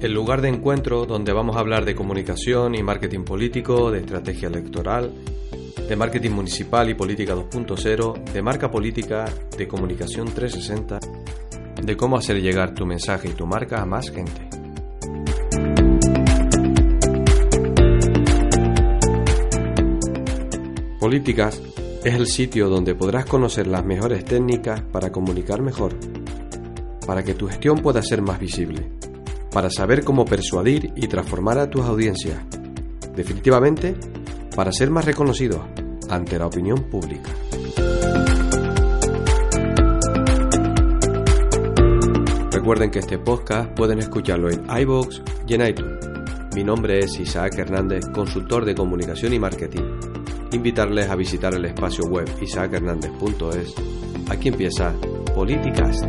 [0.00, 4.48] El lugar de encuentro donde vamos a hablar de comunicación y marketing político, de estrategia
[4.48, 5.12] electoral,
[5.86, 9.26] de marketing municipal y política 2.0, de marca política,
[9.58, 11.00] de comunicación 360,
[11.82, 14.48] de cómo hacer llegar tu mensaje y tu marca a más gente.
[20.98, 21.60] Políticas
[22.02, 25.94] es el sitio donde podrás conocer las mejores técnicas para comunicar mejor,
[27.06, 28.86] para que tu gestión pueda ser más visible,
[29.52, 32.38] para saber cómo persuadir y transformar a tus audiencias,
[33.14, 33.96] definitivamente
[34.54, 35.60] para ser más reconocidos
[36.08, 37.30] ante la opinión pública.
[42.50, 46.06] Recuerden que este podcast pueden escucharlo en iVoox y en iTunes.
[46.54, 49.82] Mi nombre es Isaac Hernández, consultor de comunicación y marketing.
[50.52, 53.74] Invitarles a visitar el espacio web isaachernández.es.
[54.28, 54.92] Aquí empieza
[55.34, 56.02] Políticas.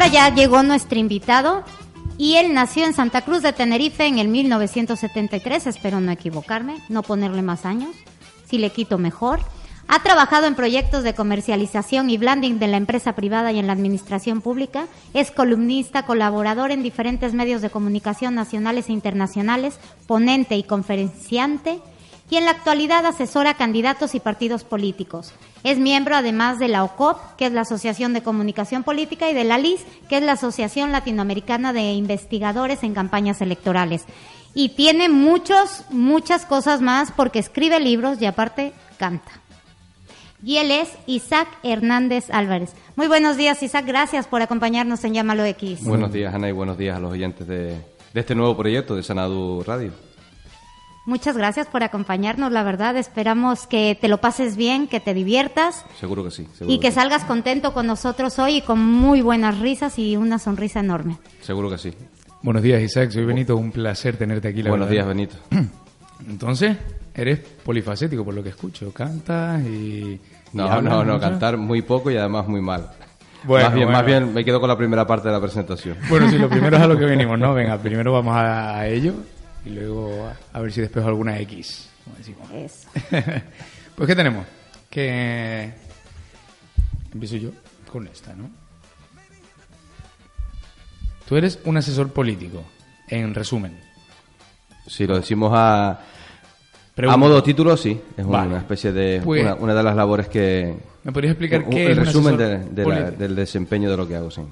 [0.00, 1.62] Ahora ya llegó nuestro invitado
[2.16, 7.02] y él nació en Santa Cruz de Tenerife en el 1973, espero no equivocarme, no
[7.02, 7.94] ponerle más años,
[8.48, 9.40] si le quito mejor.
[9.88, 13.74] Ha trabajado en proyectos de comercialización y branding de la empresa privada y en la
[13.74, 14.86] administración pública.
[15.12, 21.82] Es columnista, colaborador en diferentes medios de comunicación nacionales e internacionales, ponente y conferenciante
[22.30, 25.32] y en la actualidad asesora candidatos y partidos políticos.
[25.64, 29.44] Es miembro además de la OCOP, que es la Asociación de Comunicación Política, y de
[29.44, 34.04] la LIS, que es la Asociación Latinoamericana de Investigadores en Campañas Electorales.
[34.54, 39.30] Y tiene muchos, muchas cosas más porque escribe libros y aparte canta.
[40.42, 42.72] Y él es Isaac Hernández Álvarez.
[42.96, 43.84] Muy buenos días, Isaac.
[43.86, 45.84] Gracias por acompañarnos en Llámalo X.
[45.84, 47.74] Buenos días, Ana, y buenos días a los oyentes de,
[48.14, 49.92] de este nuevo proyecto de Sanadu Radio.
[51.10, 52.96] Muchas gracias por acompañarnos, la verdad.
[52.96, 56.46] Esperamos que te lo pases bien, que te diviertas Seguro que sí.
[56.56, 56.94] seguro y que sí.
[56.94, 61.18] salgas contento con nosotros hoy y con muy buenas risas y una sonrisa enorme.
[61.40, 61.92] Seguro que sí.
[62.42, 63.10] Buenos días, Isaac.
[63.10, 63.56] Soy Benito.
[63.56, 64.62] Un placer tenerte aquí.
[64.62, 65.04] La Buenos días.
[65.04, 65.34] Benito.
[66.28, 66.76] Entonces,
[67.12, 68.92] eres polifacético por lo que escucho.
[68.92, 70.20] Cantas y.
[70.52, 71.18] No, no, no, mucho.
[71.18, 72.88] cantar muy poco y además muy mal.
[73.42, 73.98] Bueno, más, bien, bueno.
[73.98, 75.96] más bien me quedo con la primera parte de la presentación.
[76.08, 77.52] Bueno, sí, lo primero es a lo que venimos, ¿no?
[77.52, 79.14] Venga, primero vamos a, a ello
[79.64, 81.88] y luego a, a ver si despejo alguna X.
[82.04, 82.50] como decimos.
[82.52, 82.88] Eso.
[83.96, 84.46] pues, ¿qué tenemos?
[84.88, 85.72] Que.
[87.12, 87.50] Empiezo yo
[87.90, 88.48] con esta, ¿no?
[91.28, 92.64] Tú eres un asesor político,
[93.08, 93.78] en resumen.
[94.86, 96.00] Si lo decimos a,
[96.96, 98.00] a modo título, sí.
[98.16, 99.20] Es una especie de.
[99.24, 100.74] Pues- una, una de las labores que.
[101.04, 103.16] ¿Me podrías explicar un- qué el es resumen de- asesor de la- político?
[103.22, 104.42] del desempeño de lo que hago, sí.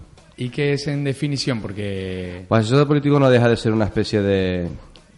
[0.41, 1.60] ¿Y qué es en definición?
[1.60, 2.44] Porque...
[2.48, 4.68] Pues asesor político no deja de ser una especie de,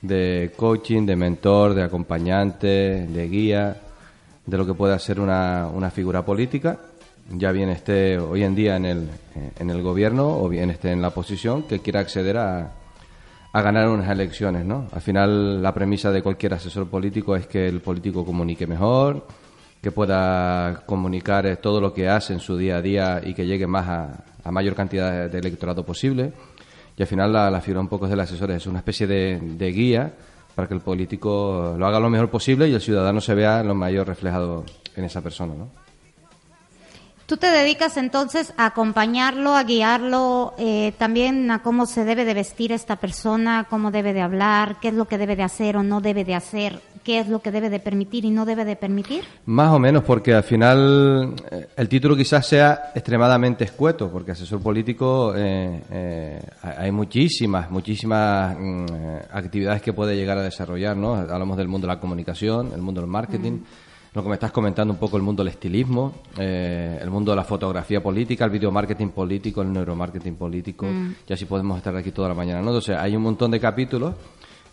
[0.03, 3.77] de coaching, de mentor, de acompañante, de guía,
[4.47, 6.79] de lo que puede ser una, una figura política,
[7.31, 9.09] ya bien esté hoy en día en el,
[9.59, 12.73] en el gobierno o bien esté en la posición que quiera acceder a,
[13.53, 14.87] a ganar unas elecciones, ¿no?
[14.93, 19.27] Al final la premisa de cualquier asesor político es que el político comunique mejor,
[19.81, 23.47] que pueda comunicar eh, todo lo que hace en su día a día y que
[23.47, 26.33] llegue más a, a mayor cantidad de electorado posible.
[27.01, 30.13] Y al final la, la un poco del asesor es una especie de, de guía
[30.55, 33.75] para que el político lo haga lo mejor posible y el ciudadano se vea lo
[33.75, 35.71] mayor reflejado en esa persona, ¿no?
[37.25, 42.35] Tú te dedicas entonces a acompañarlo, a guiarlo, eh, también a cómo se debe de
[42.35, 45.83] vestir esta persona, cómo debe de hablar, qué es lo que debe de hacer o
[45.83, 48.77] no debe de hacer, qué es lo que debe de permitir y no debe de
[48.77, 49.25] permitir.
[49.47, 54.61] Más o menos, porque al final eh, el título quizás sea extremadamente escueto, porque asesor
[54.61, 58.87] político eh, eh, hay muchísimas, muchísimas mm,
[59.33, 61.15] actividades que puede llegar a desarrollar, ¿no?
[61.15, 63.61] Hablamos del mundo de la comunicación, el mundo del marketing,
[64.13, 67.37] lo que me estás comentando un poco el mundo del estilismo, eh, el mundo de
[67.37, 70.87] la fotografía política, el video marketing político, el neuromarketing político,
[71.29, 72.69] y así podemos estar aquí toda la mañana, ¿no?
[72.69, 74.15] Entonces hay un montón de capítulos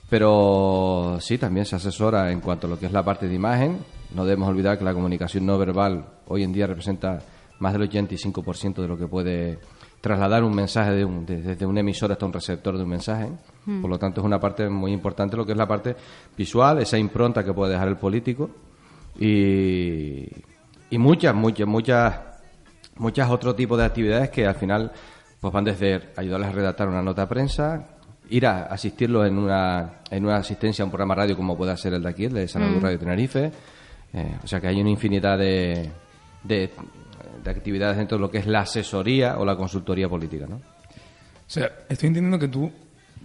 [0.09, 3.77] pero sí, también se asesora en cuanto a lo que es la parte de imagen.
[4.15, 7.19] No debemos olvidar que la comunicación no verbal hoy en día representa
[7.59, 9.59] más del 85% de lo que puede
[9.99, 13.29] trasladar un mensaje de un- de- desde un emisor hasta un receptor de un mensaje.
[13.81, 15.95] Por lo tanto, es una parte muy importante lo que es la parte
[16.37, 18.49] visual, esa impronta que puede dejar el político
[19.19, 20.25] y,
[20.89, 22.19] y muchas, muchas, muchas,
[22.97, 24.91] muchas otro tipo de actividades que al final
[25.41, 27.85] pues van desde ayudarles a redactar una nota de prensa,
[28.29, 31.93] ir a asistirlo en una, en una asistencia a un programa radio como pueda ser
[31.93, 33.51] el de aquí, el de San Luis Radio Tenerife.
[34.13, 35.89] Eh, o sea que hay una infinidad de,
[36.43, 36.69] de,
[37.43, 40.55] de actividades dentro de lo que es la asesoría o la consultoría política, ¿no?
[40.55, 42.71] O sea, estoy entendiendo que tú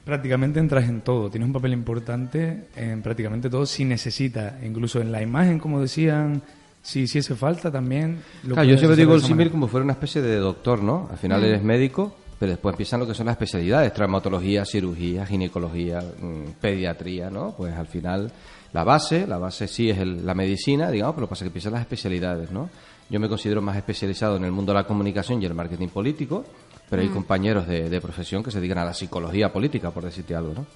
[0.04, 5.12] prácticamente entras en todo, tienes un papel importante en prácticamente todo si necesita, incluso en
[5.12, 6.42] la imagen, como decían,
[6.82, 8.18] si hiciese falta también.
[8.44, 11.08] lo Claro, yo siempre digo el símil como fuera una especie de doctor, ¿no?
[11.10, 16.00] Al final eres médico, pero después empiezan lo que son las especialidades, traumatología, cirugía, ginecología,
[16.00, 17.54] mm, pediatría, ¿no?
[17.56, 18.32] Pues al final
[18.72, 21.50] la base, la base sí es el- la medicina, digamos, pero lo que pasa que
[21.50, 22.68] empiezan las especialidades, ¿no?
[23.08, 26.44] Yo me considero más especializado en el mundo de la comunicación y el marketing político,
[26.90, 30.34] pero hay compañeros de, de profesión que se dedican a la psicología política, por decirte
[30.34, 30.66] algo, ¿no?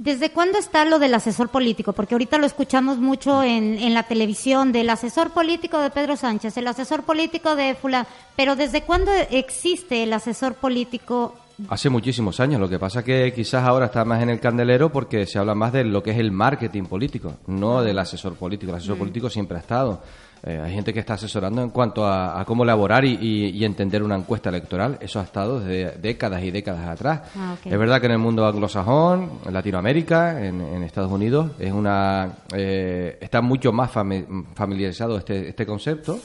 [0.00, 1.92] ¿Desde cuándo está lo del asesor político?
[1.92, 6.56] Porque ahorita lo escuchamos mucho en, en la televisión, del asesor político de Pedro Sánchez,
[6.56, 8.06] el asesor político de fulano.
[8.34, 11.34] Pero ¿desde cuándo existe el asesor político?
[11.68, 15.26] Hace muchísimos años, lo que pasa que quizás ahora está más en el candelero porque
[15.26, 18.72] se habla más de lo que es el marketing político, no del asesor político.
[18.72, 20.02] El asesor político siempre ha estado.
[20.42, 23.64] Eh, hay gente que está asesorando en cuanto a, a cómo elaborar y, y- y
[23.64, 24.96] entender una encuesta electoral.
[25.00, 27.22] Eso ha estado desde décadas y décadas atrás.
[27.36, 27.56] Ah.
[27.62, 32.32] Es verdad que en el mundo anglosajón, en Latinoamérica, en, en Estados Unidos, es una
[32.54, 36.18] eh, está mucho más fami- familiarizado este, este concepto.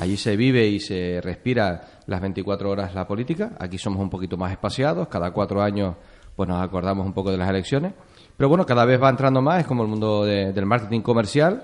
[0.00, 3.52] Allí se vive y se respira las 24 horas la política.
[3.58, 5.08] Aquí somos un poquito más espaciados.
[5.08, 5.94] Cada cuatro años
[6.36, 7.92] pues nos acordamos un poco de las elecciones.
[8.36, 9.60] Pero bueno, cada vez va entrando más.
[9.60, 11.62] Es como el mundo de- del marketing comercial,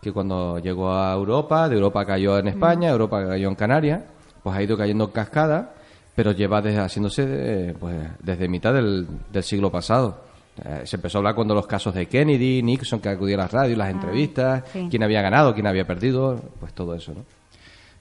[0.00, 4.02] que cuando llegó a Europa, de Europa cayó en España, Europa cayó en Canarias,
[4.42, 5.74] pues ha ido cayendo en cascada,
[6.14, 10.30] pero lleva desde, haciéndose pues, desde mitad del, del siglo pasado.
[10.64, 13.52] Eh, se empezó a hablar cuando los casos de Kennedy, Nixon, que acudía a las
[13.52, 14.88] radios, las entrevistas, sí.
[14.90, 17.24] quién había ganado, quién había perdido, pues todo eso, ¿no?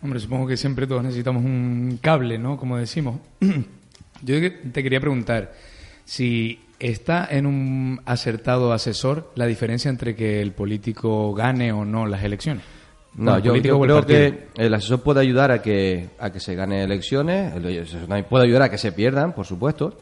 [0.01, 2.57] Hombre, supongo que siempre todos necesitamos un cable, ¿no?
[2.57, 3.19] Como decimos.
[4.21, 4.35] Yo
[4.71, 5.53] te quería preguntar
[6.05, 12.05] si está en un acertado asesor la diferencia entre que el político gane o no
[12.05, 12.63] las elecciones.
[13.15, 16.83] No, yo, yo creo que el asesor puede ayudar a que, a que se gane
[16.83, 19.97] elecciones, el asesor también puede ayudar a que se pierdan, por supuesto,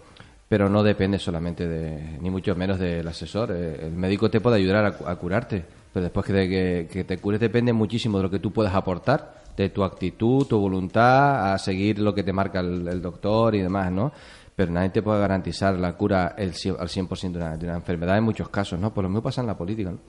[0.49, 3.51] pero no depende solamente de, ni mucho menos del asesor.
[3.53, 5.63] Eh, El médico te puede ayudar a, cu- a curarte,
[5.93, 8.75] pero después que te, que, que te cures depende muchísimo de lo que tú puedas
[8.75, 13.55] aportar, de tu actitud, tu voluntad, a seguir lo que te marca el, el doctor
[13.55, 14.11] y demás, ¿no?
[14.57, 18.17] Pero nadie te puede garantizar la cura el, al 100% de una, de una enfermedad
[18.17, 18.91] en muchos casos, ¿no?
[18.91, 19.99] Por lo mismo pasa en la política, ¿no?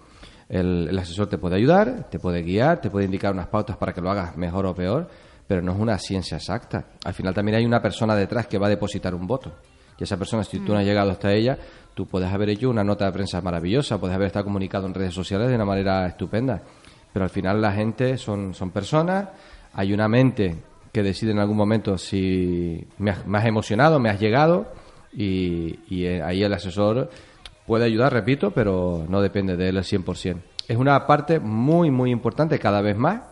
[0.48, 3.92] El, el asesor te puede ayudar, te puede guiar, te puede indicar unas pautas para
[3.92, 5.06] que lo hagas mejor o peor,
[5.46, 6.86] pero no es una ciencia exacta.
[7.04, 9.52] Al final también hay una persona detrás que va a depositar un voto.
[9.98, 11.58] Y esa persona, si tú no has llegado hasta ella,
[11.92, 15.12] tú puedes haber hecho una nota de prensa maravillosa, puedes haber estado comunicado en redes
[15.12, 16.62] sociales de una manera estupenda.
[17.12, 19.28] Pero al final la gente son, son personas,
[19.74, 20.56] hay una mente
[20.98, 24.66] que decide en algún momento si me has, emocionado, me has llegado,
[25.12, 27.08] y, y, eh, ahí el asesor
[27.68, 30.42] puede ayudar, repito, pero no depende de él al 100%.
[30.66, 33.22] Es una parte muy, muy importante cada vez más.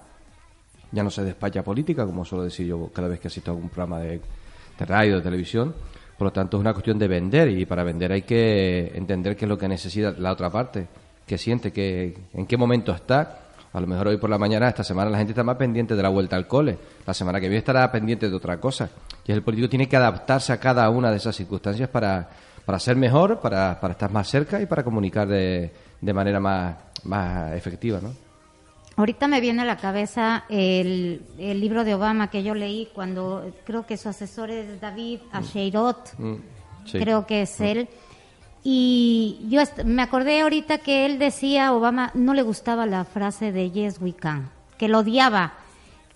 [0.92, 3.68] Ya no se despacha política, como suelo decir yo cada vez que asisto a algún
[3.68, 4.20] programa de,
[4.78, 5.74] de radio, de televisión.
[6.16, 9.46] Por lo tanto, es una cuestión de vender y para vender hay que entender qué
[9.46, 10.86] es lo que necesita la otra parte,
[11.26, 13.45] qué siente, qué, en qué momento está.
[13.76, 16.02] A lo mejor hoy por la mañana, esta semana, la gente está más pendiente de
[16.02, 16.78] la vuelta al cole.
[17.06, 18.88] La semana que viene estará pendiente de otra cosa.
[19.26, 22.26] Y el político tiene que adaptarse a cada una de esas circunstancias para,
[22.64, 26.74] para ser mejor, para, para estar más cerca y para comunicar de, de manera más,
[27.04, 28.14] más efectiva, ¿no?
[28.96, 33.44] Ahorita me viene a la cabeza el, el libro de Obama que yo leí cuando
[33.66, 36.34] creo que su asesor es David Asheirot, Mm,
[36.86, 36.98] sí.
[36.98, 37.88] creo que es él.
[38.68, 43.70] Y yo me acordé ahorita que él decía, Obama, no le gustaba la frase de
[43.70, 45.52] Yes, we can, que lo odiaba.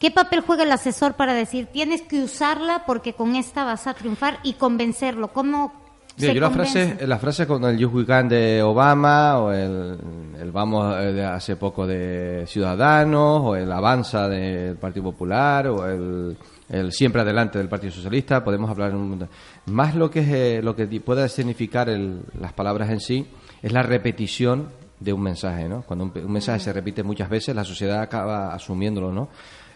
[0.00, 3.94] ¿Qué papel juega el asesor para decir, tienes que usarla porque con esta vas a
[3.94, 5.32] triunfar y convencerlo?
[5.32, 5.79] ¿Cómo
[6.20, 9.96] Mira, yo la frase, la frase con el Youth Weekend de Obama, o el,
[10.40, 15.86] el Vamos eh, de hace poco de Ciudadanos, o el Avanza del Partido Popular, o
[15.86, 16.36] el,
[16.68, 19.28] el Siempre Adelante del Partido Socialista, podemos hablar en un mundo.
[19.66, 23.26] Más lo que, es, eh, lo que pueda significar el- las palabras en sí,
[23.62, 25.82] es la repetición de un mensaje, ¿no?
[25.82, 29.28] Cuando un, un mensaje se repite muchas veces, la sociedad acaba asumiéndolo, ¿no?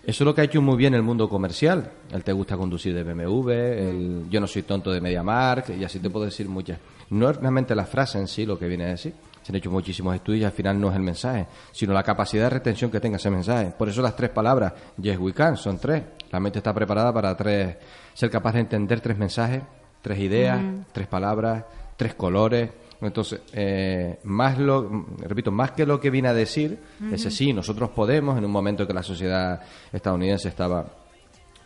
[0.06, 1.90] Eso es lo que ha hecho muy bien el mundo comercial.
[2.12, 5.98] El te gusta conducir de BMW, el yo no soy tonto de MediaMark, y así
[5.98, 6.78] te puedo decir muchas.
[7.08, 9.14] No es realmente la frase en sí lo que viene a decir.
[9.42, 12.44] Se han hecho muchísimos estudios y al final no es el mensaje, sino la capacidad
[12.44, 13.72] de retención que tenga ese mensaje.
[13.78, 16.02] Por eso las tres palabras, yes we can, son tres.
[16.30, 17.76] La mente está preparada para tres,
[18.12, 19.62] ser capaz de entender tres mensajes,
[20.02, 20.60] tres ideas,
[20.92, 21.64] tres palabras,
[21.96, 22.70] tres colores.
[23.06, 26.78] Entonces, eh, más lo, repito, más que lo que viene a decir,
[27.12, 29.60] ese sí, nosotros podemos, en un momento que la sociedad
[29.92, 30.84] estadounidense estaba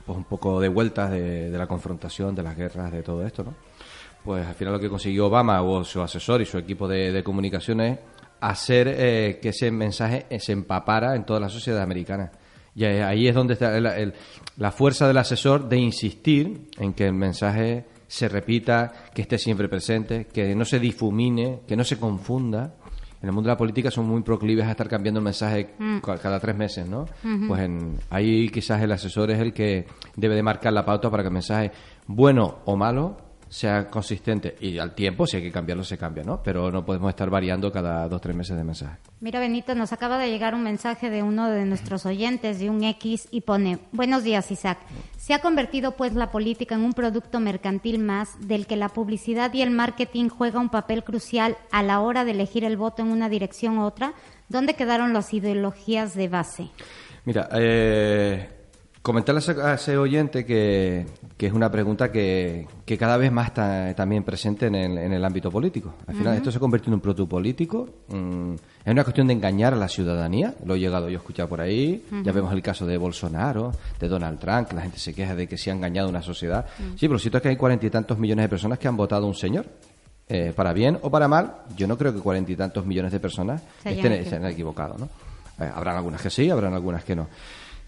[0.06, 3.44] pues un poco de vueltas de, de la confrontación, de las guerras, de todo esto,
[3.44, 3.54] ¿no?
[4.24, 7.22] Pues al final lo que consiguió Obama o su asesor y su equipo de, de
[7.22, 7.98] comunicaciones
[8.40, 12.30] hacer eh, que ese mensaje eh, se empapara en toda la sociedad americana.
[12.74, 14.14] Y ahí es donde está el- el-
[14.56, 19.68] la fuerza del asesor de insistir en que el mensaje se repita, que esté siempre
[19.68, 22.74] presente, que no se difumine, que no se confunda.
[23.20, 26.18] En el mundo de la política son muy proclives a estar cambiando el mensaje ca-
[26.18, 27.04] cada tres meses, ¿no?
[27.48, 29.86] Pues en- ahí quizás el asesor es el que
[30.16, 31.70] debe de marcar la pauta para que el mensaje,
[32.06, 33.16] bueno o malo,
[33.48, 34.56] sea consistente.
[34.60, 36.42] Y al tiempo, si hay que cambiarlo, se cambia, ¿no?
[36.42, 38.98] Pero no podemos estar variando cada dos tres meses de mensaje.
[39.20, 42.84] Mira, Benito, nos acaba de llegar un mensaje de uno de nuestros oyentes, de un
[42.84, 44.78] X, y pone, buenos días, Isaac.
[45.16, 49.52] Se ha convertido pues la política en un producto mercantil más del que la publicidad
[49.54, 53.08] y el marketing juega un papel crucial a la hora de elegir el voto en
[53.08, 54.12] una dirección u otra.
[54.48, 56.68] ¿Dónde quedaron las ideologías de base?
[57.24, 58.48] Mira, eh,
[59.02, 61.04] comentarle a ese- a ese oyente que,
[61.38, 65.12] que es una pregunta que, que cada vez más está también presente en el, en
[65.12, 65.94] el ámbito político.
[66.08, 67.88] Al final, esto se convierte en un producto político.
[68.08, 68.54] mm,
[68.84, 70.56] es una cuestión de engañar a la ciudadanía.
[70.64, 72.04] Lo he llegado yo a escuchar por ahí.
[72.24, 75.46] Ya vemos el caso de Bolsonaro, de Donald Trump, que la gente se queja de
[75.46, 76.66] que se ha engañado una sociedad.
[76.76, 78.96] Sí, pero lo cierto es que hay cuarenta y tantos millones de personas que han
[78.96, 79.66] votado a un señor.
[80.28, 83.20] Eh, para bien o para mal, yo no creo que cuarenta y tantos millones de
[83.20, 85.08] personas Se estén, se hayan equivocado, ¿no?
[85.64, 87.28] Eh, habrán algunas que sí, habrán algunas que no.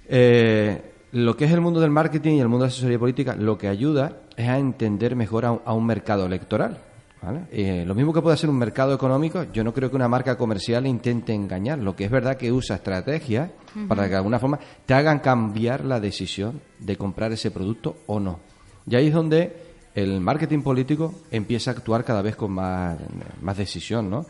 [0.09, 0.81] Eh,
[1.13, 3.59] lo que es el mundo del marketing y el mundo de la asesoría política, lo
[3.59, 6.79] que ayuda es a entender mejor a un, a un mercado electoral.
[7.23, 7.43] ¿vale?
[7.51, 10.37] Eh, lo mismo que puede ser un mercado económico, yo no creo que una marca
[10.37, 11.79] comercial intente engañar.
[11.79, 13.51] Lo que es verdad que usa estrategias
[13.89, 18.21] para que de alguna forma te hagan cambiar la decisión de comprar ese producto o
[18.21, 18.41] no.
[18.87, 22.97] Y ahí es donde el marketing político empieza a actuar cada vez con más,
[23.43, 24.25] más decisión, ¿no?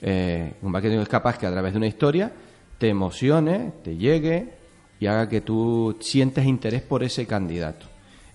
[0.00, 2.32] Eh, un marketing es capaz que a través de una historia
[2.78, 4.63] te emocione, te llegue
[5.04, 7.84] y haga que tú sientas interés por ese candidato.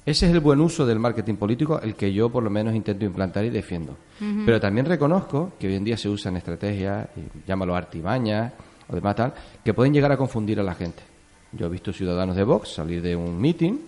[0.06, 3.06] Ese es el buen uso del marketing político, el que yo por lo menos intento
[3.06, 3.98] implantar y defiendo.
[4.46, 7.08] Pero también reconozco que hoy en día se usan estrategias,
[7.48, 8.54] llámalo artimañas
[8.88, 9.34] o demás tal,
[9.66, 11.02] que pueden llegar a confundir a la gente.
[11.54, 13.80] Yo he visto ciudadanos de Vox salir de un meeting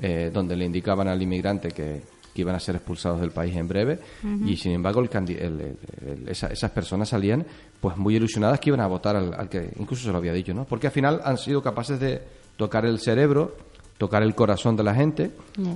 [0.00, 2.00] eh, donde le indicaban al inmigrante que,
[2.34, 3.98] que iban a ser expulsados del país en breve
[4.46, 7.44] y sin embargo el el- esa- esas personas salían
[7.80, 10.54] pues muy ilusionadas que iban a votar al, al que incluso se lo había dicho,
[10.54, 10.64] ¿no?
[10.64, 12.22] Porque al final han sido capaces de
[12.56, 13.56] tocar el cerebro,
[13.98, 15.30] tocar el corazón de la gente,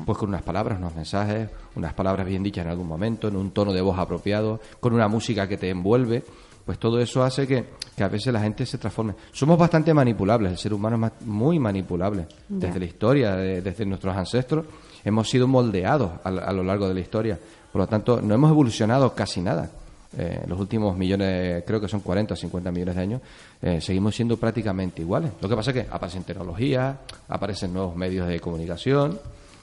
[0.05, 3.51] pues con unas palabras, unos mensajes, unas palabras bien dichas en algún momento, en un
[3.51, 6.23] tono de voz apropiado, con una música que te envuelve,
[6.65, 7.65] pues todo eso hace que,
[7.97, 9.15] que a veces la gente se transforme.
[9.33, 12.27] Somos bastante manipulables, el ser humano es muy manipulable.
[12.49, 14.65] Desde la historia, de- desde nuestros ancestros,
[15.07, 17.39] hemos sido moldeados a, a lo largo de la historia.
[17.73, 19.71] Por lo tanto, no hemos evolucionado casi nada.
[20.19, 23.21] Eh, los últimos millones, creo que son 40 o 50 millones de años,
[23.61, 25.33] eh, seguimos siendo prácticamente iguales.
[25.41, 26.97] Lo que pasa es que aparecen tecnologías,
[27.29, 29.19] aparecen nuevos medios de comunicación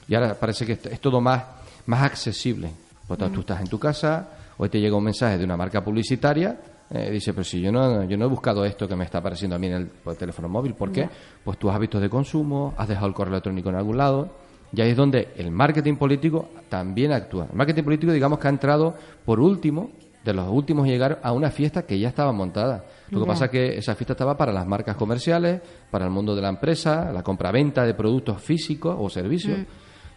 [0.06, 1.42] y ahora parece que es todo más,
[1.86, 2.70] más accesible.
[3.06, 5.56] Por lo tanto, tú estás en tu casa, hoy te llega un mensaje de una
[5.56, 6.56] marca publicitaria,
[6.90, 9.56] eh, dice, pero si yo no, yo no he buscado esto que me está apareciendo
[9.56, 11.08] a mí en el, teléfono móvil, ¿por qué?
[11.42, 14.43] Pues tus hábitos de consumo, has dejado el correo electrónico en algún lado,
[14.74, 17.46] y ahí es donde el marketing político también actúa.
[17.50, 19.90] El marketing político, digamos que ha entrado por último,
[20.24, 22.86] de los últimos a llegar a una fiesta que ya estaba montada.
[23.10, 26.34] Lo que pasa es que esa fiesta estaba para las marcas comerciales, para el mundo
[26.34, 29.60] de la empresa, la compraventa de productos físicos o servicios,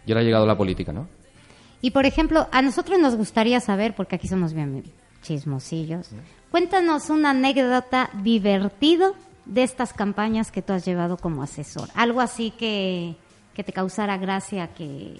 [0.06, 1.06] y ahora ha llegado la política, ¿no?
[1.82, 4.82] Y por ejemplo, a nosotros nos gustaría saber, porque aquí somos bien
[5.22, 6.10] chismosillos,
[6.50, 11.88] cuéntanos una anécdota divertido de estas campañas que tú has llevado como asesor.
[11.94, 13.16] Algo así que,
[13.58, 15.16] que te causara gracia, que,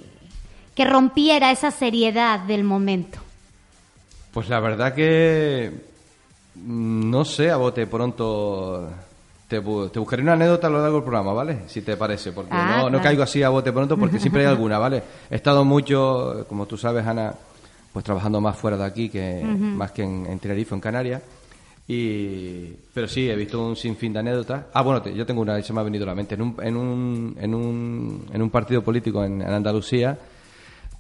[0.73, 3.19] que rompiera esa seriedad del momento.
[4.33, 5.73] Pues la verdad que
[6.55, 8.89] mm, no sé, a bote pronto
[9.49, 11.63] te, bu- te buscaré una anécdota a lo largo del programa, ¿vale?
[11.67, 14.79] Si te parece, porque Ah, no, caigo así a bote pronto porque siempre hay alguna,
[14.79, 15.03] ¿vale?
[15.29, 17.35] He estado mucho, como tú sabes, Ana,
[17.93, 21.23] pues trabajando más fuera de aquí que más que en, en Tenerife, en Canarias.
[21.91, 24.67] Y, pero sí, he visto un sinfín de anécdotas.
[24.75, 26.35] Ah, bueno, te- yo tengo una, se me ha venido a la mente.
[26.35, 30.19] En un, en un, en un, en un partido político en, en Andalucía,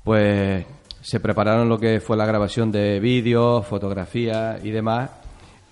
[0.03, 0.65] pues
[1.03, 5.11] se prepararon lo que fue la grabación de vídeos, fotografías y demás.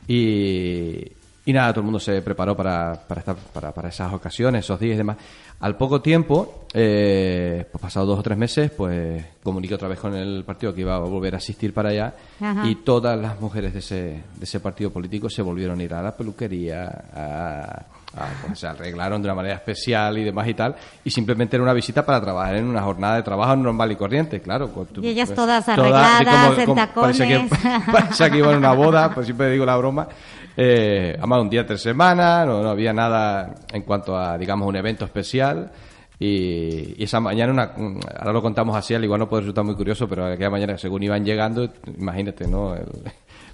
[0.07, 1.01] Y,
[1.47, 4.79] y nada, todo el mundo se preparó para, para, estar, para, para esas ocasiones, esos
[4.79, 5.17] días y demás.
[5.59, 10.15] Al poco tiempo, eh, pues pasados dos o tres meses, pues comuniqué otra vez con
[10.15, 12.15] el partido que iba a volver a asistir para allá.
[12.41, 12.67] Ajá.
[12.69, 16.03] Y todas las mujeres de ese, de ese partido político se volvieron a ir a
[16.03, 16.85] la peluquería,
[17.15, 17.87] a,
[18.19, 20.75] Ah, pues se arreglaron de una manera especial y demás y tal.
[21.05, 24.41] Y simplemente era una visita para trabajar en una jornada de trabajo normal y corriente,
[24.41, 24.69] claro.
[24.69, 26.21] tu- Y ellas pues, todas arregladas,
[26.59, 27.51] en parecía que, tacones.
[27.93, 30.09] parecía que iban a una boda, pues siempre digo la broma.
[30.57, 34.77] Eh, además, un día, tres semanas, no, no había nada en cuanto a, digamos, un
[34.77, 35.71] evento especial.
[36.19, 39.65] Y, y esa mañana, una, un- ahora lo contamos así, al igual no puede resultar
[39.65, 42.75] muy curioso, pero aquella mañana, según iban llegando, imagínate, ¿no?
[42.75, 42.87] El-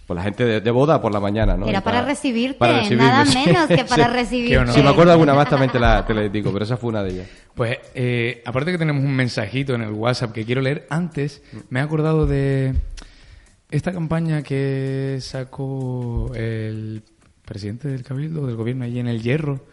[0.07, 1.67] pues la gente de, de boda por la mañana, ¿no?
[1.69, 3.39] Era Y para recibirte, para recibirme, nada sí.
[3.47, 4.11] menos que para Sí.
[4.13, 4.73] recibirte.
[4.73, 7.03] Si me acuerdo alguna más también te la, te la digo, pero esa fue una
[7.05, 7.29] de ellas.
[7.55, 11.41] Pues, eh, aparte que tenemos un mensajito en el WhatsApp que quiero leer, antes
[11.71, 12.75] me he acordado de
[13.73, 17.03] esta campaña que sacó el
[17.45, 19.65] presidente del Cabildo, del gobierno, allí en el Hierro.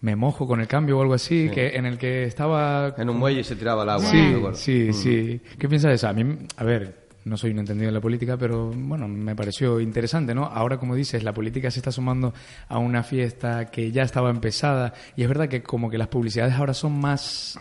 [0.00, 2.94] Me mojo con el cambio o algo así, que en el que estaba...
[2.96, 4.06] En un muelle se tiraba el agua.
[4.06, 4.54] Sí, ¿no?
[4.54, 5.40] Sí, sí.
[5.58, 6.08] ¿Qué piensas de eso?
[6.08, 9.78] A mí, a ver, no soy un entendido de la política, pero bueno, me pareció
[9.80, 10.46] interesante, ¿no?
[10.46, 12.32] Ahora, como dices, la política se está sumando
[12.68, 16.54] a una fiesta que ya estaba empezada y es verdad que como que las publicidades
[16.54, 17.60] ahora son más,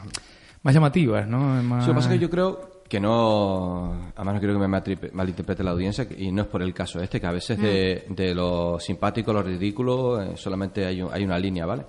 [0.63, 1.61] más llamativas, ¿no?
[1.63, 1.83] Más...
[1.83, 5.12] Sí, lo que pasa es que yo creo que no, además no quiero que me
[5.13, 8.34] malinterprete la audiencia, y no es por el caso este, que a veces de, de
[8.36, 11.84] lo simpático lo ridículo eh, solamente hay, un- hay una línea, ¿vale?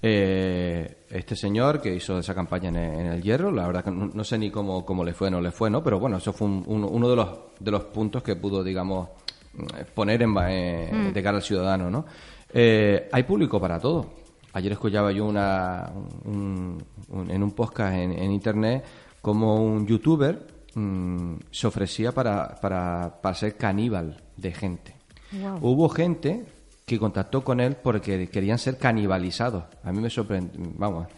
[0.00, 3.90] Eh, este señor que hizo esa campaña en el, en el Hierro, la verdad que
[3.90, 5.82] no, no sé ni cómo, cómo le fue o no le fue, ¿no?
[5.82, 7.28] Pero bueno, eso fue un- uno, uno de, los,
[7.58, 9.08] de los puntos que pudo, digamos,
[9.58, 12.04] eh, poner en, eh, de cara al ciudadano, ¿no?
[12.52, 14.06] Eh, hay público para todo.
[14.52, 15.90] Ayer escuchaba yo una,
[16.24, 18.84] un- un- en un podcast en, en internet
[19.28, 20.40] como un youtuber
[20.74, 24.94] mm, se ofrecía para, para, para ser caníbal de gente.
[25.60, 26.46] Hubo gente
[26.86, 29.64] que contactó con él porque querían ser canibalizados.
[29.84, 31.08] A mí me sorprendió, vamos,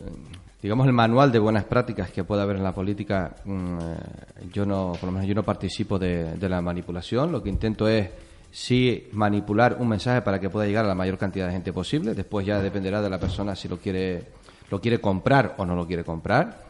[0.62, 4.66] digamos, el manual de buenas prácticas que puede haber en la política, mm, eh, yo
[4.66, 7.32] no, por lo menos yo no participo de, de la manipulación.
[7.32, 8.10] Lo que intento es
[8.54, 12.14] sí manipular un mensaje para que pueda llegar a la mayor cantidad de gente posible.
[12.14, 14.24] Después ya dependerá de la persona si lo quiere,
[14.70, 16.62] lo quiere comprar o no lo quiere comprar.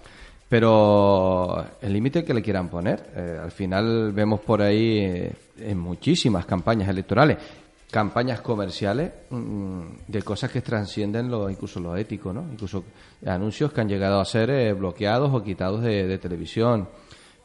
[0.47, 5.77] Pero el límite que le quieran poner, eh, al final vemos por ahí eh, en
[5.77, 7.37] muchísimas campañas electorales,
[7.91, 12.45] campañas comerciales mm, de cosas que transcienden lo incluso lo ético, ¿no?
[12.49, 12.85] Incluso
[13.25, 16.87] anuncios que han llegado a ser eh, bloqueados o quitados de televisión.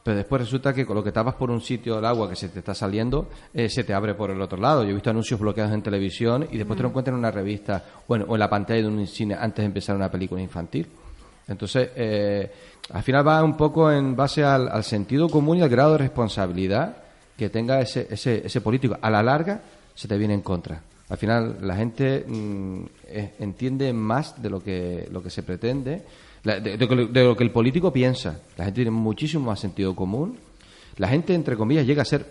[0.09, 2.49] Pero después resulta que con lo que tapas por un sitio del agua que se
[2.49, 4.83] te está saliendo, eh, se te abre por el otro lado.
[4.83, 7.85] Yo he visto anuncios bloqueados en televisión y después te lo encuentras en una revista
[8.09, 10.87] bueno, o en la pantalla de un cine antes de empezar una película infantil.
[11.47, 12.51] Entonces, eh,
[12.91, 15.99] al final va un poco en base al, al sentido común y al grado de
[15.99, 16.97] responsabilidad
[17.37, 18.97] que tenga ese, ese, ese político.
[19.03, 19.61] A la larga
[19.95, 20.81] se te viene en contra.
[21.11, 26.03] Al final la gente mm, eh, entiende más de lo que, lo que se pretende,
[26.61, 28.41] de, de lo que- de lo que el político piensa.
[28.57, 30.39] La gente tiene muchísimo más sentido común.
[30.97, 32.27] La gente, entre comillas, llega a ser,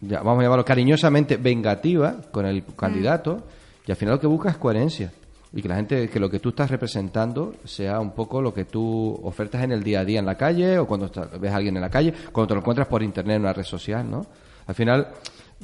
[0.00, 3.42] ya, vamos a llamarlo cariñosamente, vengativa con el candidato
[3.86, 5.12] y al final lo que busca es coherencia.
[5.52, 8.64] Y que la gente, que lo que tú estás representando sea un poco lo que
[8.66, 11.56] tú ofertas en el día a día en la calle o cuando está- ves a
[11.56, 14.24] alguien en la calle, cuando te lo encuentras por internet en una red social, ¿no?
[14.66, 15.08] Al final,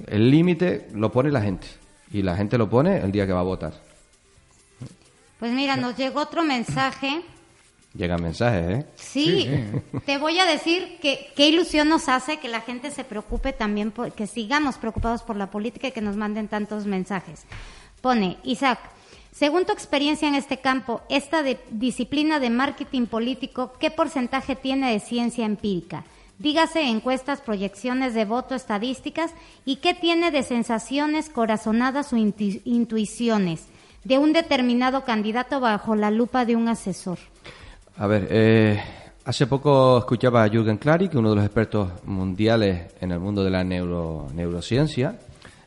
[0.09, 1.67] El límite lo pone la gente.
[2.13, 3.73] Y la gente lo pone el día que va a votar.
[5.39, 7.23] Pues mira, nos llegó otro mensaje.
[7.97, 8.87] Llegan mensajes, ¿eh?
[8.97, 9.49] Sí,
[10.05, 13.91] te voy a decir que qué ilusión nos hace que la gente se preocupe también,
[13.91, 17.45] por- que sigamos preocupados por la política y que nos manden tantos mensajes.
[18.03, 18.79] Pone, Isaac,
[19.33, 24.93] según tu experiencia en este campo, esta de- disciplina de marketing político, ¿qué porcentaje tiene
[24.93, 26.05] de ciencia empírica?
[26.39, 29.31] Dígase encuestas, proyecciones de voto, estadísticas,
[29.65, 33.65] y qué tiene de sensaciones, corazonadas o intu- intuiciones
[34.05, 37.19] de un determinado candidato bajo la lupa de un asesor.
[37.99, 38.81] A ver, eh,
[39.25, 43.21] hace poco escuchaba a Jürgen Clary, que es uno de los expertos mundiales en el
[43.21, 45.17] mundo de la neuro- neurociencia,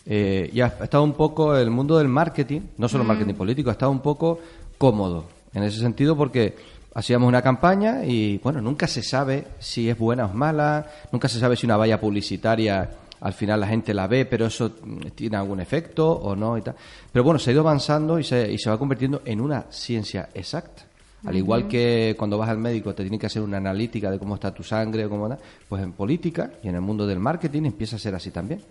[0.05, 3.73] eh, y ha estado un poco el mundo del marketing, no solo marketing político, ha
[3.73, 4.39] estado un poco
[4.77, 6.55] cómodo en ese sentido porque
[6.93, 11.27] hacíamos una campaña y, bueno, nunca se sabe si es buena o es mala, nunca
[11.27, 12.89] se sabe si una valla publicitaria
[13.21, 16.61] al final la gente la ve, pero eso mm, tiene algún efecto o no y
[16.61, 16.75] tal.
[17.11, 20.29] Pero bueno, se ha ido avanzando y se, y se va convirtiendo en una ciencia
[20.33, 20.83] exacta.
[21.25, 24.35] Al igual que cuando vas al médico te tiene que hacer una analítica de cómo
[24.35, 27.63] está tu sangre o cómo está, pues en política y en el mundo del marketing
[27.65, 28.61] empieza a ser así también.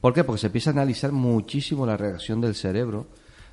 [0.00, 0.22] ¿Por qué?
[0.22, 3.06] Porque se empieza a analizar muchísimo la reacción del cerebro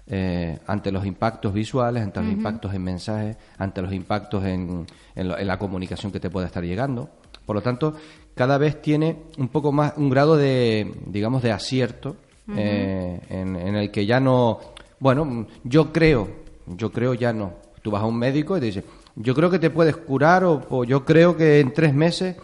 [0.07, 4.85] eh, ante los impactos visuales, ante los impactos en mensajes, ante los impactos en,
[5.15, 7.09] en lo- en la comunicación que te pueda estar llegando.
[7.45, 7.95] Por lo tanto,
[8.35, 12.17] cada vez tiene un poco más, un grado de, digamos, de acierto
[12.57, 14.59] eh, en, en el que ya no,
[14.99, 16.27] bueno, yo creo,
[16.67, 17.53] yo creo ya no.
[17.81, 18.83] Tú vas a un médico y te dice,
[19.15, 22.35] yo creo que te puedes curar o, o yo creo que en tres meses,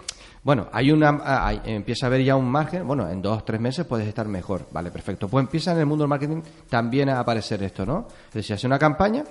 [0.43, 3.85] bueno, hay una, hay- empieza a haber ya un margen, bueno, en dos, tres meses
[3.85, 5.27] puedes estar mejor, vale, perfecto.
[5.27, 8.07] Pues empieza en el mundo del marketing también a aparecer esto, ¿no?
[8.29, 9.23] Es decir, hace una campaña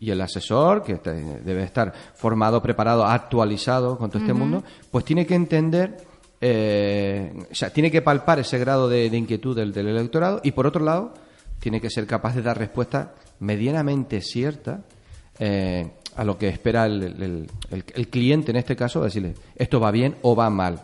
[0.00, 5.04] y el asesor, que te- debe estar formado, preparado, actualizado con todo este mundo, pues
[5.04, 5.98] tiene que entender,
[6.40, 10.50] eh, o sea, tiene que palpar ese grado de, de inquietud del, del electorado y
[10.52, 11.14] por otro lado,
[11.60, 14.80] tiene que ser capaz de dar respuesta medianamente cierta
[15.38, 19.80] eh, a lo que espera el, el- el- el cliente en este caso, decirle esto
[19.80, 20.80] va bien o va mal.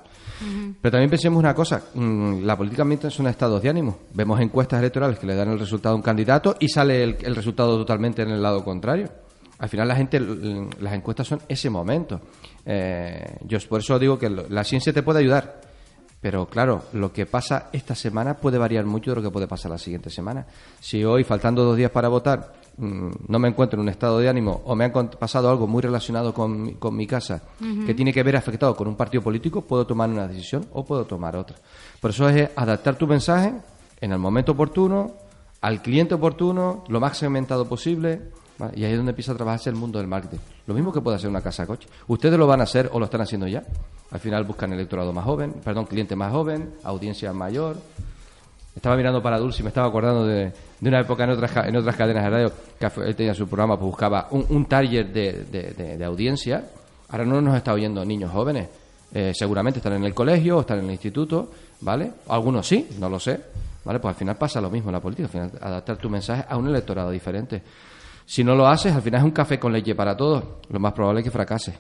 [0.81, 3.99] Pero también pensemos una cosa, mm, la política ambiental son estados de ánimo.
[4.15, 7.77] Vemos encuestas electorales que le dan el resultado a un candidato y sale el, resultado
[7.77, 9.11] totalmente en el lado contrario.
[9.59, 12.23] Al final la gente, l- las encuestas son ese momento.
[12.65, 15.61] Eh, yo por eso digo que la ciencia te puede ayudar,
[16.23, 19.71] pero claro, lo que pasa esta semana puede variar mucho de lo que puede pasar
[19.71, 20.47] la siguiente semana.
[20.81, 24.29] Si hoy, faltando dos días para votar, mm, no me encuentro en un estado de
[24.29, 27.43] ánimo o me ha pasado algo muy relacionado con, mi- con mi casa
[27.87, 31.05] que tiene que ver afectado con un partido político, puedo tomar una decisión o puedo
[31.05, 31.57] tomar otra.
[32.01, 33.53] Por eso es adaptar tu mensaje
[34.01, 35.13] en el momento oportuno,
[35.61, 38.21] al cliente oportuno, lo más segmentado posible.
[38.59, 38.73] ¿vale?
[38.77, 40.39] Y ahí es donde empieza a trabajarse el mundo del marketing.
[40.67, 41.89] Lo mismo que puede hacer una casa de coche.
[42.09, 43.63] Ustedes lo van a hacer o lo están haciendo ya.
[44.11, 47.77] Al final buscan electorado más joven, perdón, cliente más joven, audiencia mayor.
[48.81, 51.77] Estaba mirando para Dulce y me estaba acordando de, de una época en otras, en
[51.77, 55.97] otras cadenas de radio que él tenía su programa, pues buscaba un, un target de-
[55.99, 56.65] de audiencia.
[57.11, 58.69] Ahora no nos está oyendo niños jóvenes.
[59.13, 61.51] Eh, seguramente están en el colegio o están en el instituto,
[61.83, 62.11] ¿vale?
[62.29, 63.39] Algunos sí, no lo sé.
[63.85, 63.99] ¿Vale?
[63.99, 66.57] Pues al final pasa lo mismo en la política, al final adaptar tu mensaje a
[66.57, 67.63] un electorado diferente.
[68.25, 70.43] Si no lo haces, al final es un café con leche para todos.
[70.71, 71.75] Lo más probable es que fracase.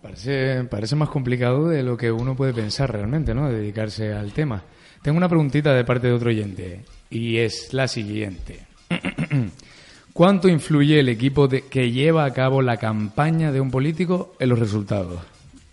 [0.00, 3.48] Parece, parece más complicado de lo que uno puede pensar realmente, ¿no?
[3.48, 4.62] Dedicarse al tema.
[5.02, 8.60] Tengo una preguntita de parte de otro oyente y es la siguiente.
[10.12, 14.50] ¿Cuánto influye el equipo de- que lleva a cabo la campaña de un político en
[14.50, 15.18] los resultados?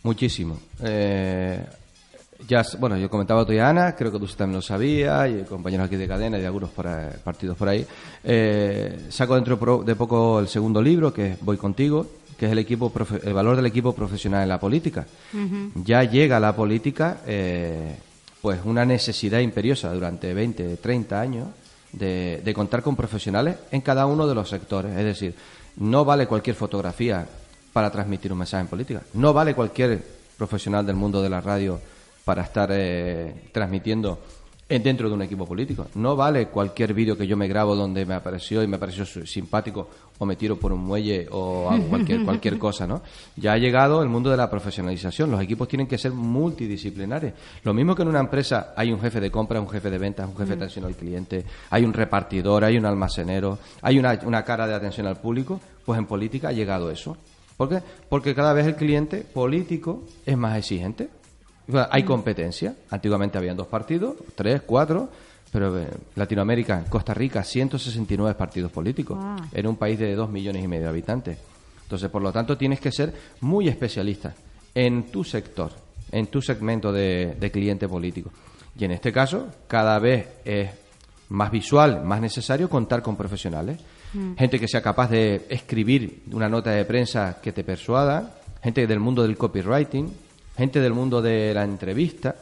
[0.03, 0.57] Muchísimo.
[0.81, 1.63] Eh,
[2.47, 5.87] ya, bueno, yo comentaba tú y Ana, creo que tú también lo sabías, y compañeros
[5.87, 7.85] aquí de cadena y de algunos por ahí- partidos por ahí.
[8.23, 12.59] Eh, saco dentro de poco el segundo libro, que es Voy Contigo, que es el,
[12.59, 15.05] equipo profe- el valor del equipo profesional en la política.
[15.83, 17.97] Ya llega a la política eh,
[18.41, 21.47] pues una necesidad imperiosa durante 20, 30 años
[21.91, 24.91] de, de contar con profesionales en cada uno de los sectores.
[24.97, 25.35] Es decir,
[25.77, 27.27] no vale cualquier fotografía
[27.73, 29.01] para transmitir un mensaje en política.
[29.13, 30.01] No vale cualquier
[30.37, 31.79] profesional del mundo de la radio
[32.23, 34.38] para estar eh, transmitiendo en-
[34.77, 35.87] dentro de un equipo político.
[35.95, 39.89] No vale cualquier vídeo que yo me grabo donde me apareció y me pareció simpático
[40.19, 43.01] o me tiro por un muelle o hago cualquier, cualquier cosa, ¿no?
[43.35, 45.31] Ya ha llegado el mundo de la profesionalización.
[45.31, 47.33] Los equipos tienen que ser multidisciplinares.
[47.63, 50.29] Lo mismo que en una empresa hay un jefe de compra, un jefe de ventas,
[50.29, 54.43] un jefe de atención al cliente, hay un repartidor, hay un almacenero, hay una, una
[54.43, 57.17] cara de atención al público, pues en política ha llegado eso.
[57.57, 57.81] ¿Por qué?
[58.07, 61.09] Porque cada vez el cliente político es más exigente.
[61.91, 62.75] Hay competencia.
[62.89, 65.09] Antiguamente habían dos partidos, tres, cuatro,
[65.51, 69.35] pero eh, Latinoamérica, Costa Rica, 169 partidos políticos Wow.
[69.51, 71.37] en un país de dos millones y medio de habitantes.
[71.83, 74.33] Entonces, por lo tanto, tienes que ser muy especialista
[74.75, 75.71] en tu sector,
[76.11, 78.31] en tu segmento de, de cliente político.
[78.77, 80.69] Y en este caso, cada vez es
[81.29, 83.79] más visual, más necesario contar con profesionales.
[84.37, 88.99] Gente que sea capaz de escribir una nota de prensa que te persuada, gente del
[88.99, 90.11] mundo del copywriting,
[90.59, 92.35] gente del mundo de la entrevista.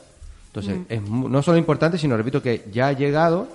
[0.47, 3.47] Entonces, es mu- no solo importante, sino, repito, que ya ha llegado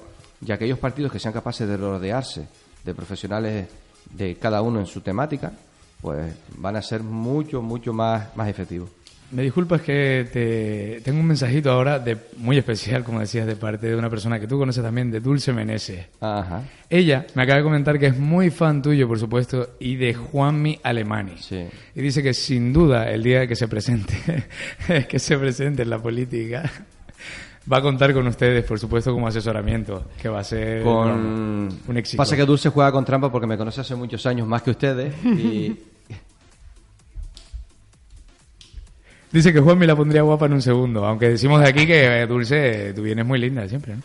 [0.47, 2.47] y aquellos partidos que sean capaces de rodearse
[2.85, 3.69] de profesionales
[4.11, 5.53] de cada uno en su temática,
[6.01, 8.89] pues van a ser mucho, mucho más, más efectivos.
[9.33, 13.87] Me disculpas que te tengo un mensajito ahora de muy especial, como decías, de parte
[13.87, 16.07] de una persona que tú conoces también, de Dulce Meneses.
[16.21, 16.65] Ajá.
[16.91, 20.79] Ella me acaba de comentar que es muy fan tuyo, por supuesto, y de Juanmi
[20.83, 21.39] Alemani.
[21.39, 21.65] Sí.
[21.95, 24.15] Y dice que sin duda el día que se presente,
[25.09, 26.71] que se presente en la política,
[27.73, 31.11] va a contar con ustedes, por supuesto, como asesoramiento, que va a ser con
[31.89, 32.19] un éxito.
[32.19, 35.15] pasa que Dulce juega con trampa porque me conoce hace muchos años más que ustedes
[35.25, 35.75] y
[39.33, 42.27] Dice que Juanmi la pondría guapa en un segundo, aunque decimos de aquí que eh,
[42.27, 44.03] Dulce, tú vienes muy linda siempre, ¿no?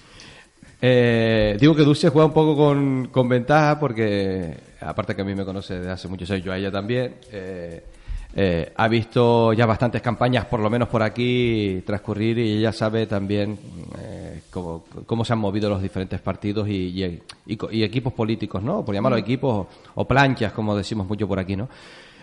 [0.82, 5.34] eh, digo que Dulce juega un poco con, con ventaja porque aparte que a mí
[5.36, 7.84] me conoce desde hace muchos años yo a ella también eh,
[8.36, 13.08] eh, ha visto ya bastantes campañas por lo menos por aquí transcurrir y ella sabe
[13.08, 13.58] también
[14.00, 18.14] eh, cómo, cómo se han movido los diferentes partidos y, y- y co- y equipos
[18.14, 21.68] políticos no por llamarlo equipos o, o planchas como decimos mucho por aquí no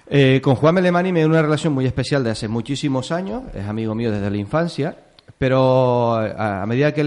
[0.07, 3.95] Eh, con Juan Melemani me una relación muy especial de hace muchísimos años, es amigo
[3.95, 4.97] mío desde la infancia,
[5.39, 7.05] pero a, a medida que he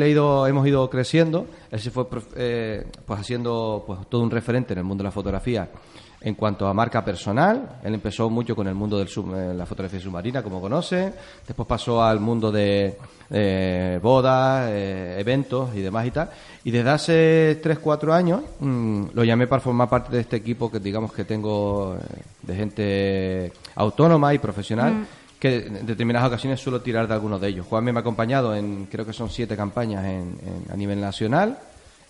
[0.48, 2.06] hemos ido creciendo, él se fue
[2.36, 5.70] eh, pues haciendo pues, todo un referente en el mundo de la fotografía
[6.22, 7.80] en cuanto a marca personal.
[7.84, 11.14] Él empezó mucho con el mundo de la fotografía submarina, como conoce,
[11.46, 12.98] después pasó al mundo de
[13.30, 16.30] eh, bodas, eh, eventos y demás y tal.
[16.64, 20.72] Y desde hace 3, 4 años mm, lo llamé para formar parte de este equipo
[20.72, 25.06] que digamos que tengo eh, de gente autónoma y profesional
[25.40, 27.68] que en determinadas ocasiones suelo tirar de algunos de ellos.
[27.70, 31.60] Juan me ha acompañado en, creo que son siete campañas en- en- a nivel nacional.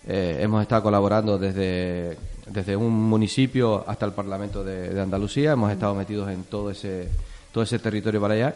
[0.06, 2.16] Eh, hemos estado colaborando desde,
[2.50, 5.52] desde un municipio hasta el Parlamento de, de Andalucía.
[5.52, 7.08] Hemos estado metidos en todo ese,
[7.52, 8.54] todo ese territorio para allá.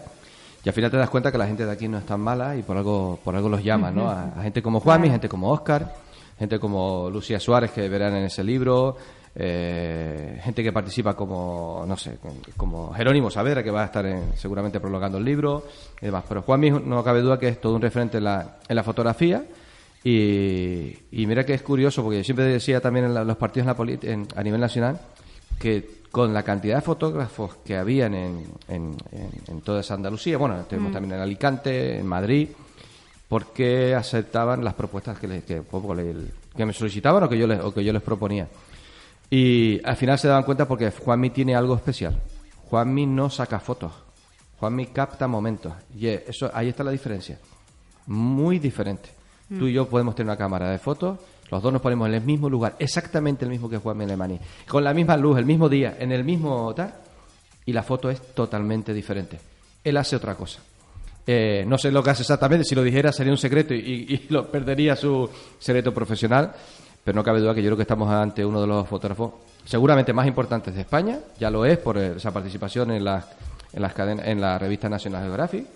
[0.64, 2.56] Y al final te das cuenta que la gente de aquí no es tan mala
[2.56, 4.08] y por algo, por algo los llaman, ¿no?
[4.08, 5.92] A, a gente como Juanmi, gente como Oscar,
[6.38, 8.96] gente como Lucía Suárez, que verán en ese libro,
[9.34, 12.18] eh, gente que participa como, no sé,
[12.56, 15.64] como Jerónimo Saavedra, que va a estar en- seguramente prolongando el libro
[16.00, 16.22] y demás.
[16.28, 19.42] Pero Juanmi no cabe duda que es todo un referente en la, en la fotografía.
[20.04, 23.64] Y, y mira que es curioso, porque yo siempre decía también en la- los partidos
[23.64, 25.00] en la polit- en- a nivel nacional
[25.58, 28.96] que con la cantidad de fotógrafos que habían en, en,
[29.48, 32.48] en- toda esa Andalucía, bueno, tenemos también en Alicante, en Madrid,
[33.28, 35.62] porque aceptaban las propuestas que, les- que,
[36.56, 38.48] que me solicitaban o que yo les, o que yo les proponía.
[39.30, 42.20] Y al final se daban cuenta porque Juanmi tiene algo especial.
[42.68, 43.92] Juanmi no saca fotos.
[44.58, 45.72] Juanmi capta momentos.
[45.96, 47.38] Y eso, ahí está la diferencia.
[48.08, 49.08] Muy diferente.
[49.58, 51.18] Tú y yo podemos tener una cámara de fotos,
[51.50, 54.82] los dos nos ponemos en el mismo lugar, exactamente el mismo que Juanmi Alemani, con
[54.82, 56.94] la misma luz, el mismo día, en el mismo tal,
[57.66, 59.38] y la foto es totalmente diferente.
[59.84, 60.60] Él hace otra cosa.
[61.26, 64.26] Eh, no sé lo que hace exactamente, si lo dijera sería un secreto y, y
[64.30, 66.52] lo perdería su secreto profesional,
[67.04, 69.32] pero no cabe duda que yo creo que estamos ante uno de los fotógrafos
[69.64, 73.26] seguramente más importantes de España, ya lo es por eh, esa participación en las,
[73.72, 75.66] en las cadenas, en la revista National Geographic.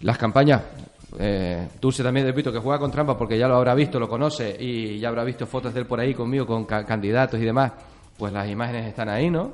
[0.00, 0.62] Las campañas,
[1.18, 4.56] eh, Dulce también repito que juega con trampa porque ya lo habrá visto, lo conoce
[4.58, 7.72] y ya habrá visto fotos de él por ahí conmigo, con ca- candidatos y demás,
[8.16, 9.52] pues las imágenes están ahí, ¿no?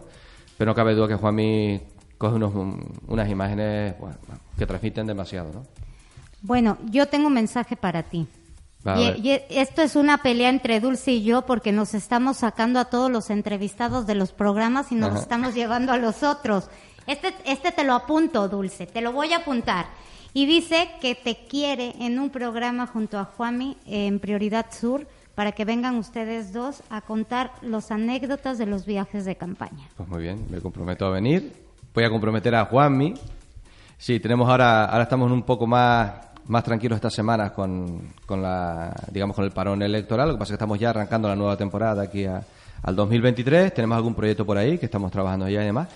[0.59, 1.81] Pero no cabe duda que Juanmi
[2.19, 2.53] coge unos,
[3.09, 4.17] unas imágenes bueno,
[4.59, 5.67] que transmiten demasiado, ¿no?
[6.43, 8.27] Bueno, yo tengo un mensaje para ti.
[8.99, 13.11] Y, esto es una pelea entre Dulce y yo porque nos estamos sacando a todos
[13.11, 15.21] los entrevistados de los programas y nos Ajá.
[15.21, 16.69] estamos llevando a los otros.
[17.07, 19.87] Este, este te lo apunto, Dulce, te lo voy a apuntar.
[20.35, 25.53] Y dice que te quiere en un programa junto a Juami en Prioridad Sur para
[25.53, 29.89] que vengan ustedes dos a contar los anécdotas de los viajes de campaña.
[29.97, 31.53] Pues muy bien, me comprometo a venir.
[31.95, 33.15] Voy a comprometer a Juanmi.
[33.97, 36.13] Sí, tenemos ahora, ahora estamos un poco más,
[36.47, 40.29] más tranquilos estas semanas con, con la, digamos, con el parón electoral.
[40.29, 42.43] Lo que pasa es que estamos ya arrancando la nueva temporada aquí a-
[42.83, 43.73] al 2023.
[43.73, 45.89] Tenemos algún proyecto por ahí que estamos trabajando ya y demás.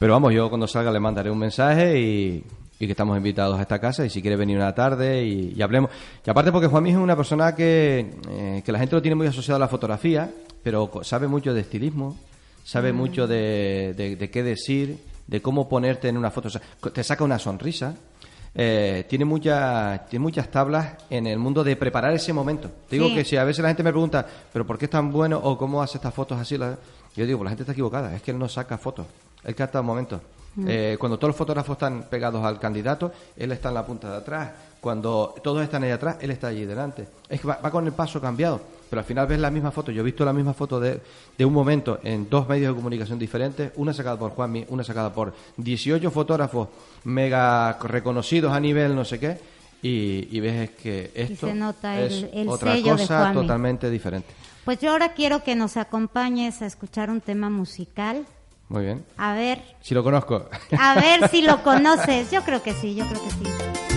[0.00, 2.44] Pero vamos, yo cuando salga le mandaré un mensaje y,
[2.82, 5.62] y que estamos invitados a esta casa y si quiere venir una tarde y, y
[5.62, 5.88] hablemos.
[6.26, 9.28] Y aparte porque Juanmi es una persona que, eh, que la gente lo tiene muy
[9.28, 10.28] asociado a la fotografía,
[10.64, 12.18] pero sabe mucho de estilismo,
[12.64, 16.48] sabe mucho de, de- de qué decir, de cómo ponerte en una foto.
[16.48, 16.60] O sea,
[16.92, 17.94] te saca una sonrisa.
[18.54, 22.68] Eh, tiene, muchas tiene muchas tablas en el mundo de preparar ese momento.
[22.88, 23.14] Te digo Sí.
[23.14, 25.56] que si a veces la gente me pregunta, ¿pero por qué es tan bueno o
[25.56, 26.58] cómo hace estas fotos así?
[26.58, 26.76] La-
[27.14, 29.06] Yo digo, pues la gente está equivocada, es que él no saca fotos,
[29.44, 30.20] él capta momentos.
[30.66, 34.16] Eh, cuando todos los fotógrafos están pegados al candidato, él está en la punta de
[34.18, 34.50] atrás,
[34.82, 37.06] Cuando todos están ahí atrás, él está allí delante.
[37.28, 38.60] Es que va, va con el paso cambiado,
[38.90, 39.92] pero al final ves la misma foto.
[39.92, 41.00] Yo he visto la misma foto de,
[41.38, 45.12] de un momento en dos medios de comunicación diferentes, una sacada por Juanmi, una sacada
[45.12, 46.68] por 18 fotógrafos
[47.04, 49.38] mega reconocidos a nivel no sé qué,
[49.82, 54.28] y, y ves que esto se nota es el- otra sello cosa totalmente diferente.
[54.64, 58.24] Pues yo ahora quiero que nos acompañes a escuchar un tema musical.
[58.72, 59.04] Muy bien.
[59.18, 60.48] A ver, Si lo conozco.
[60.78, 62.30] a ver si lo conoces.
[62.30, 63.91] Yo creo que sí, yo creo que sí.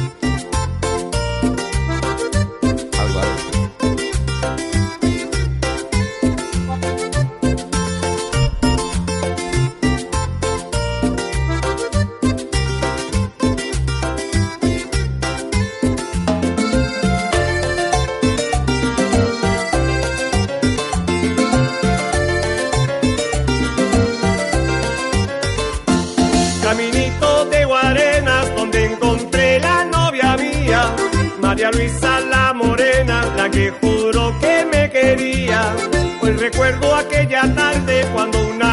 [34.39, 35.75] Que me quería.
[36.19, 38.64] Pues recuerdo aquella tarde cuando una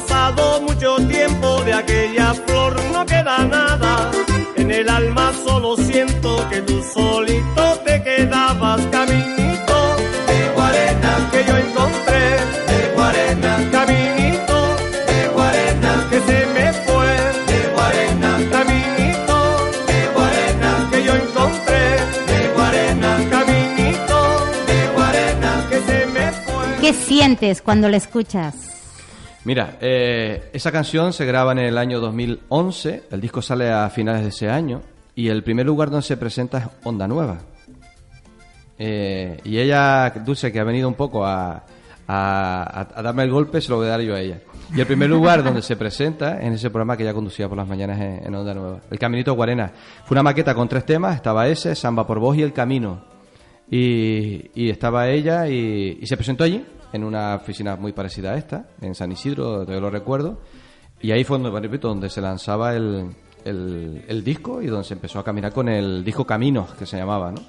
[0.00, 4.10] pasado mucho tiempo de aquella flor, no queda nada.
[4.56, 8.80] En el alma solo siento que tú solito te quedabas.
[8.90, 9.96] Caminito
[10.28, 12.24] de Guarenas que yo encontré,
[12.70, 14.76] de Guarenas, caminito
[15.08, 17.10] de Guarenas que se me fue,
[17.50, 19.36] de Guarenas, caminito
[19.86, 21.82] de Guarenas que yo encontré,
[22.30, 24.18] de Guarenas, caminito
[24.66, 26.76] de Guarenas que se me fue.
[26.80, 28.69] ¿Qué sientes cuando la escuchas?
[29.44, 34.22] Mira, eh, esa canción se graba en el año 2011, el disco sale a finales
[34.22, 34.82] de ese año
[35.14, 37.38] y el primer lugar donde se presenta es Onda Nueva.
[38.78, 41.62] Eh, y ella, Dulce, que ha venido un poco a,
[42.06, 44.40] a- darme el golpe, se lo voy a dar yo a ella.
[44.74, 47.66] Y el primer lugar donde se presenta en ese programa que ella conducía por las
[47.66, 49.72] mañanas en, Onda Nueva, El Caminito Guarena.
[50.04, 53.04] Fue una maqueta con tres temas, estaba ese, Samba por Voz y El Camino.
[53.70, 58.36] Y, y estaba ella y, y se presentó allí, en una oficina muy parecida a
[58.36, 60.40] esta, en San Isidro, todavía lo recuerdo.
[61.00, 63.10] Y ahí fue donde, repito, donde se lanzaba el,
[63.44, 66.96] el, el disco y donde se empezó a caminar con el disco Caminos, que se
[66.96, 67.40] llamaba, ¿no?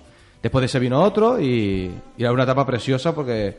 [0.42, 3.58] Después de ese vino otro y, y era una etapa preciosa porque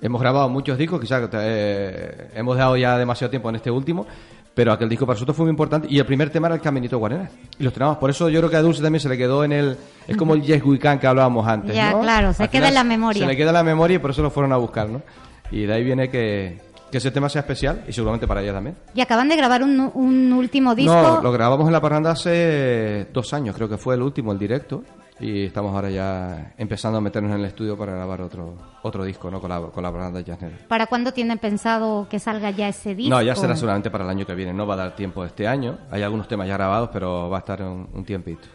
[0.00, 4.06] hemos grabado muchos discos, quizás eh, hemos dado ya demasiado tiempo en este último,
[4.54, 6.98] pero aquel disco para nosotros fue muy importante y el primer tema era el Caminito
[6.98, 7.30] Guarenas.
[7.58, 9.52] Y los tenemos, por eso yo creo que a Dulce también se le quedó en
[9.52, 9.76] el...
[10.06, 12.00] Es como el Yes We Can que hablábamos antes, Ya, ¿no?
[12.02, 13.20] claro, se Al queda en la memoria.
[13.22, 15.02] Se le queda en la memoria y por eso lo fueron a buscar, ¿no?
[15.50, 18.76] Y de ahí viene que, que ese tema sea especial y seguramente para ella también.
[18.94, 20.94] Y acaban de grabar un, un último disco.
[20.94, 24.38] No, lo grabamos en la parranda hace dos años, creo que fue el último, el
[24.38, 24.82] directo.
[25.24, 29.30] Y estamos ahora ya empezando a meternos en el estudio para grabar otro otro disco,
[29.30, 29.40] ¿no?
[29.40, 30.58] Con la, con la parranda Jazz Negra.
[30.68, 33.08] ¿Para cuándo tienen pensado que salga ya ese disco?
[33.08, 34.52] No, ya será solamente para el año que viene.
[34.52, 35.78] No va a dar tiempo este año.
[35.90, 38.46] Hay algunos temas ya grabados, pero va a estar un, un tiempito.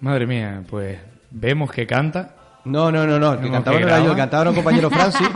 [0.00, 0.98] Madre mía, pues
[1.30, 2.34] vemos que canta.
[2.64, 3.34] No, no, no, no.
[3.34, 5.28] El que ¿Cómo cantaba que no era yo, el cantaba era un compañero Francis.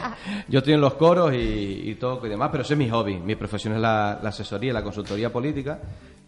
[0.48, 3.18] yo estoy en los coros y, y todo y demás, pero ese es mi hobby.
[3.18, 5.78] Mi profesión es la, la asesoría, la consultoría política,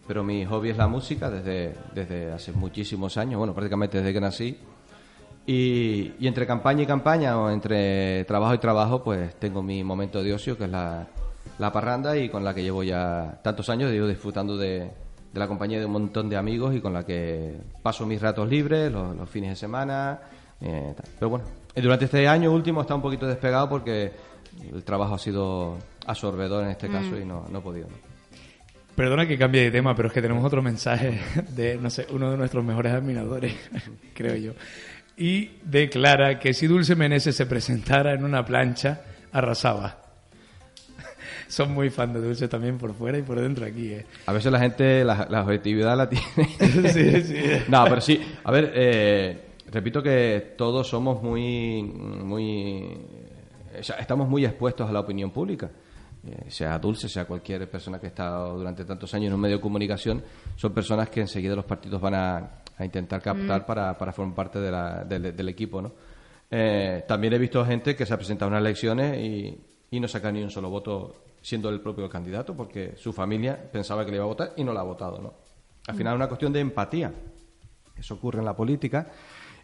[0.07, 4.21] pero mi hobby es la música desde, desde hace muchísimos años, bueno, prácticamente desde que
[4.21, 4.57] nací.
[5.47, 10.23] Y, y entre campaña y campaña, o entre trabajo y trabajo, pues tengo mi momento
[10.23, 11.07] de ocio, que es la,
[11.59, 15.47] la parranda, y con la que llevo ya tantos años, digo, disfrutando de, de la
[15.47, 19.15] compañía de un montón de amigos y con la que paso mis ratos libres, los,
[19.15, 20.19] los fines de semana.
[20.61, 21.05] eh, tal.
[21.19, 24.13] Pero bueno, durante este año último está un poquito despegado porque
[24.73, 27.87] el trabajo ha sido absorbedor en este caso y no, no he podido.
[27.89, 28.14] ¿no?
[28.95, 32.31] Perdona que cambie de tema, pero es que tenemos otro mensaje de, no sé, uno
[32.31, 33.53] de nuestros mejores admiradores,
[34.13, 34.53] creo yo.
[35.17, 39.01] Y declara que si Dulce Meneses se presentara en una plancha,
[39.33, 40.01] arrasaba.
[41.49, 44.05] Son muy fan de Dulce también por fuera y por dentro aquí, ¿eh?
[44.27, 46.25] A veces la gente la, la objetividad la tiene.
[46.93, 47.43] Sí, sí.
[47.67, 48.21] No, pero sí.
[48.45, 49.41] A ver, eh,
[49.71, 52.97] repito que todos somos muy, muy,
[53.77, 55.69] o sea, estamos muy expuestos a la opinión pública.
[56.27, 59.57] Eh, sea Dulce, sea cualquier persona que ha estado durante tantos años en un medio
[59.57, 60.23] de comunicación,
[60.55, 62.37] son personas que enseguida los partidos van a,
[62.77, 65.91] a intentar captar para, para formar parte de la- del, del equipo, ¿no?
[66.49, 69.59] Eh, también he visto gente que se ha presentado a unas elecciones y,
[69.91, 74.03] y no saca ni un solo voto siendo el propio candidato, porque su familia pensaba
[74.03, 75.33] que le iba a votar y no la ha votado, ¿no?
[75.87, 77.13] Al final es una cuestión de empatía.
[77.95, 79.07] Eso ocurre en la política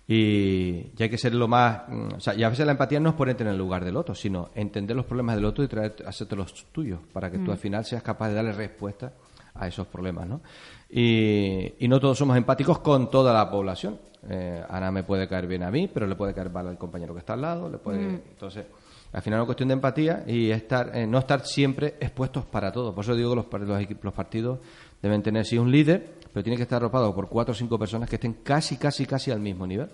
[0.07, 1.83] y, y hay que ser lo más...
[1.87, 3.95] mm, O sea, y a veces la empatía no es ponerte en el lugar del
[3.97, 7.51] otro, sino entender los problemas del otro y traer, hacerte los tuyos para que tú
[7.51, 9.13] al final seas capaz de darle respuesta
[9.53, 10.41] a esos problemas, ¿no?
[10.89, 13.99] Y, y no todos somos empáticos con toda la población.
[14.29, 17.13] Eh, Ana me puede caer bien a mí, pero le puede caer mal al compañero
[17.13, 18.01] que está al lado, le puede...
[18.01, 18.65] Entonces,
[19.13, 22.71] al final es una cuestión de empatía y estar, eh, no estar siempre expuestos para
[22.71, 22.93] todo.
[22.95, 24.59] Por eso digo que los, los, los partidos
[25.01, 28.09] deben tener sí un líder, pero tiene que estar arropado por cuatro o cinco personas
[28.09, 29.89] que estén casi, casi, casi al mismo nivel,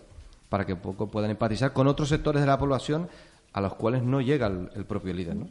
[0.50, 3.10] para que poco puedan empatizar con otros sectores de la población
[3.54, 5.48] a los cuales no llega el, el propio líder, ¿no?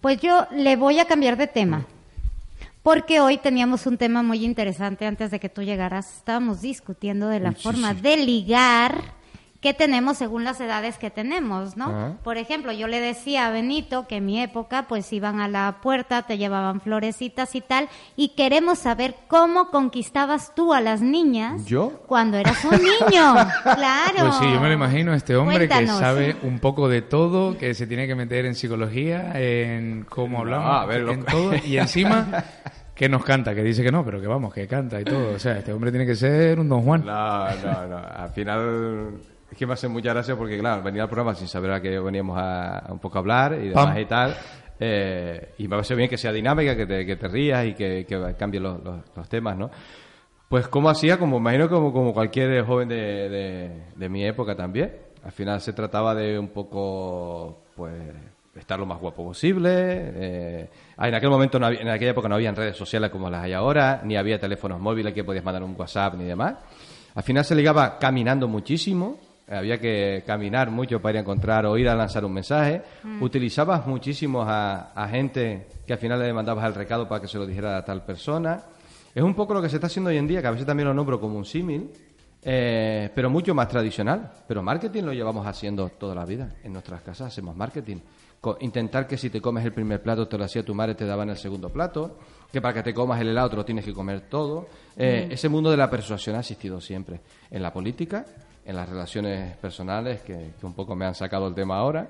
[0.00, 1.86] Pues yo le voy a cambiar de tema.
[2.82, 6.16] Porque hoy teníamos un tema muy interesante antes de que tú llegaras.
[6.16, 9.14] Estábamos discutiendo de la forma de ligar
[9.64, 12.18] que tenemos según las edades que tenemos, ¿no?
[12.22, 15.78] Por ejemplo, yo le decía a Benito que en mi época pues iban a la
[15.80, 21.64] puerta, te llevaban florecitas y tal, y queremos saber cómo conquistabas tú a las niñas
[21.64, 22.02] ¿Yo?
[22.06, 23.34] cuando eras un niño.
[23.62, 24.18] claro.
[24.18, 25.92] Pues sí, yo me lo imagino, este hombre Cuéntanos.
[25.98, 30.40] que sabe un poco de todo, que se tiene que meter en psicología, en cómo
[30.40, 32.44] hablamos, a ver, en todo, y encima
[32.94, 35.36] que nos canta, que dice que no, pero que vamos, que canta y todo.
[35.36, 37.06] O sea, este hombre tiene que ser un don Juan.
[37.06, 37.96] No, no, no.
[37.96, 41.70] Al final es que me hace mucha gracia porque, claro, venía al programa sin saber
[41.72, 43.98] a qué veníamos a, a un poco a hablar y demás Pam.
[43.98, 44.36] y tal.
[44.80, 48.04] Eh, y me parece bien que sea dinámica, que te, que te rías y que,
[48.06, 49.70] que cambien los, los- los temas, ¿no?
[50.48, 52.96] Pues como hacía, como imagino como, como cualquier joven de,
[53.28, 54.92] de- de mi época también.
[55.24, 57.94] Al final se trataba de un poco, pues,
[58.56, 59.70] estar lo más guapo posible.
[59.72, 63.42] eh, en aquel momento, no había- en aquella época no habían redes sociales como las
[63.44, 66.56] hay ahora, ni había teléfonos móviles que podías mandar un WhatsApp ni demás.
[67.14, 69.18] Al final se ligaba caminando muchísimo.
[69.46, 72.82] Había que caminar mucho para ir a encontrar o ir a lanzar un mensaje.
[73.20, 77.36] Utilizabas muchísimo a, a gente que al final le mandabas el recado para que se
[77.38, 78.62] lo dijera a tal persona.
[79.14, 80.88] Es un poco lo que se está haciendo hoy en día, que a veces también
[80.88, 81.90] lo nombro como un símil,
[82.42, 84.32] eh, pero mucho más tradicional.
[84.48, 86.54] Pero marketing lo llevamos haciendo toda la vida.
[86.64, 87.98] En nuestras casas hacemos marketing.
[88.40, 91.06] Co- intentar que si te comes el primer plato te lo hacía tu madre, te
[91.06, 92.18] daban el segundo plato.
[92.52, 94.66] Que para que te comas el helado te lo tienes que comer todo.
[94.96, 97.20] Eh, Ese mundo de la persuasión ha existido siempre.
[97.50, 98.24] En la política,
[98.64, 102.08] en las relaciones personales, que, que un poco me han sacado el tema ahora.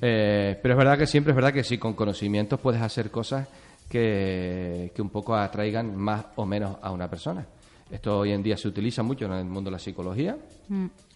[0.00, 3.46] Eh, pero es verdad que siempre es verdad que sí, con conocimientos puedes hacer cosas
[3.88, 7.44] que, que un poco atraigan más o menos a una persona.
[7.90, 10.36] Esto hoy en día se utiliza mucho en el mundo de la psicología.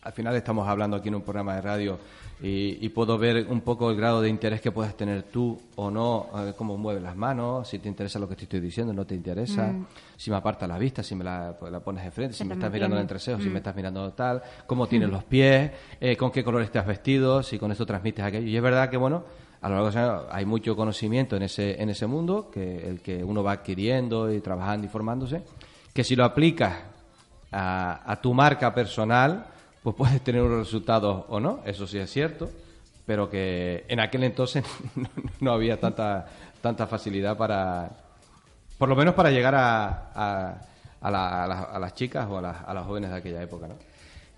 [0.03, 1.99] Al final estamos hablando aquí en un programa de radio
[2.43, 5.91] y, y puedo ver un poco el grado de interés que puedes tener tú o
[5.91, 9.14] no, cómo mueves las manos, si te interesa lo que te estoy diciendo, no te
[9.14, 9.72] interesa,
[10.16, 12.55] si me aparta la vista, si me la, pues, la pones de frente, si me
[12.55, 15.70] estás mirando el entrecejo, si me estás mirando tal, cómo tienes los pies,
[16.01, 18.49] eh, con qué color estás vestido, si con esto transmites aquello.
[18.49, 19.25] Y es verdad que, bueno,
[19.61, 22.89] a lo largo de los años hay mucho conocimiento en ese, en ese mundo, que
[22.89, 25.43] el que uno va adquiriendo y trabajando y formándose,
[25.95, 26.74] que si lo aplicas
[27.51, 29.47] a, a tu marca personal,
[29.82, 32.51] pues puedes tener unos resultados o no, eso sí es cierto,
[33.07, 34.64] pero que en aquel entonces
[34.97, 35.09] no,
[35.40, 36.26] no había tanta,
[36.61, 37.90] tanta facilidad para,
[38.76, 40.55] por lo menos para llegar a, a,
[41.01, 43.42] a la- a las- a las chicas o a las, a las jóvenes de aquella
[43.42, 43.74] época, ¿no?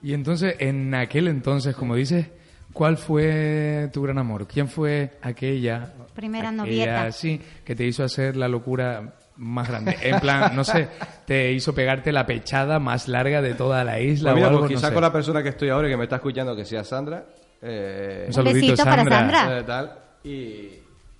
[0.03, 2.27] Y entonces, en aquel entonces, como dices,
[2.73, 4.47] ¿cuál fue tu gran amor?
[4.47, 5.91] ¿Quién fue aquella?
[6.15, 7.13] Primera aquella, novieta.
[7.13, 9.97] Sí, que te hizo hacer la locura más grande.
[10.03, 10.89] En plan, no sé,
[11.27, 14.61] te hizo pegarte la pechada más larga de toda la isla Pues mira, o algo,
[14.61, 14.95] pues no quizá sé.
[14.95, 17.25] con la persona que estoy ahora y que me está escuchando, que sea Sandra,
[17.63, 19.19] eh, Un saludito, besito para Sandra.
[19.19, 19.59] Sandra.
[19.59, 19.93] eh, tal,
[20.25, 20.71] y,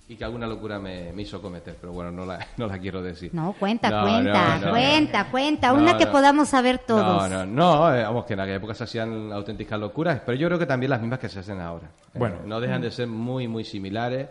[0.09, 3.01] y que alguna locura me, me hizo cometer, pero bueno, no la, no la quiero
[3.01, 3.29] decir.
[3.33, 4.71] No, cuenta, No, cuenta, no, no.
[4.71, 5.67] cuenta, cuenta.
[5.73, 6.11] No, una que no.
[6.11, 7.29] podamos saber todos.
[7.29, 10.47] No, no, no, eh, vamos, que en aquella época se hacían auténticas locuras, pero yo
[10.47, 11.87] creo que también las mismas que se hacen ahora.
[12.13, 12.37] Eh, Bueno.
[12.45, 14.27] no dejan de ser muy, muy similares,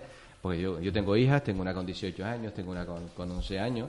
[0.47, 3.59] porque yo, yo tengo hijas, tengo una con 18 años, tengo una con, con 11
[3.59, 3.89] años,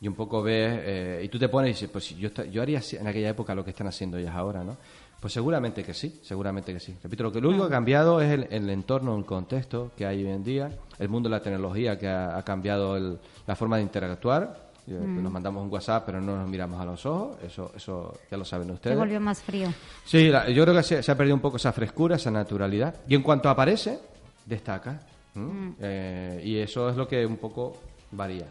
[0.00, 2.80] y un poco ves, eh, y tú te pones y dices, pues yo, yo haría
[2.92, 4.76] en aquella época lo que están haciendo ellas ahora, ¿no?
[5.20, 6.94] Pues seguramente que sí, seguramente que sí.
[7.02, 10.04] Repito, lo que lo único que ha cambiado es el, el entorno, el contexto que
[10.04, 13.56] hay hoy en día, el mundo de la tecnología que ha, ha cambiado el- la
[13.56, 14.64] forma de interactuar.
[14.86, 18.36] Eh, Nos mandamos un WhatsApp, pero no nos miramos a los ojos, eso, eso ya
[18.36, 18.98] lo saben Se ustedes.
[18.98, 19.68] volvió más frío.
[20.04, 22.94] Sí, la- yo creo que se, se ha perdido un poco esa frescura, esa naturalidad.
[23.08, 23.98] Y en cuanto aparece,
[24.44, 25.00] destaca.
[25.34, 25.74] ¿M?
[25.80, 27.76] Eh, y eso es lo que un poco
[28.10, 28.46] varía.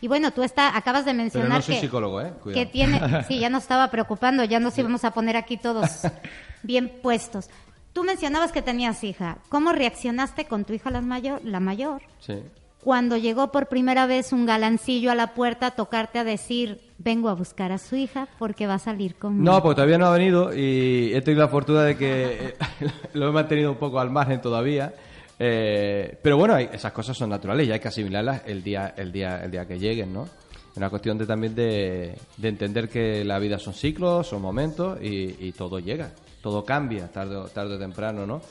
[0.00, 2.32] Y bueno, tú está, acabas de mencionar Pero no soy que, psicólogo, ¿eh?
[2.42, 2.64] Cuidado.
[2.64, 6.02] que tiene, sí, ya nos estaba preocupando, ya nos íbamos a poner aquí todos
[6.62, 7.48] bien puestos.
[7.92, 9.38] Tú mencionabas que tenías hija.
[9.48, 12.34] ¿Cómo reaccionaste con tu hija la mayor, la mayor Sí.
[12.82, 17.28] cuando llegó por primera vez un galancillo a la puerta a tocarte a decir, vengo
[17.28, 19.52] a buscar a su hija porque va a salir conmigo?
[19.52, 22.14] No, porque todavía no ha venido y he tenido la fortuna de que
[22.50, 22.54] eh,
[23.14, 24.94] lo he mantenido un poco al margen todavía.
[25.42, 29.10] Eh, pero bueno, hay- esas cosas son naturales y hay que asimilarlas el día, el
[29.10, 30.24] día, el día que lleguen, ¿no?
[30.24, 34.98] Es una cuestión de, también de, de entender que la vida son ciclos, son momentos
[35.02, 36.10] y, y todo llega,
[36.42, 38.42] todo cambia tarde, tarde o temprano, ¿no?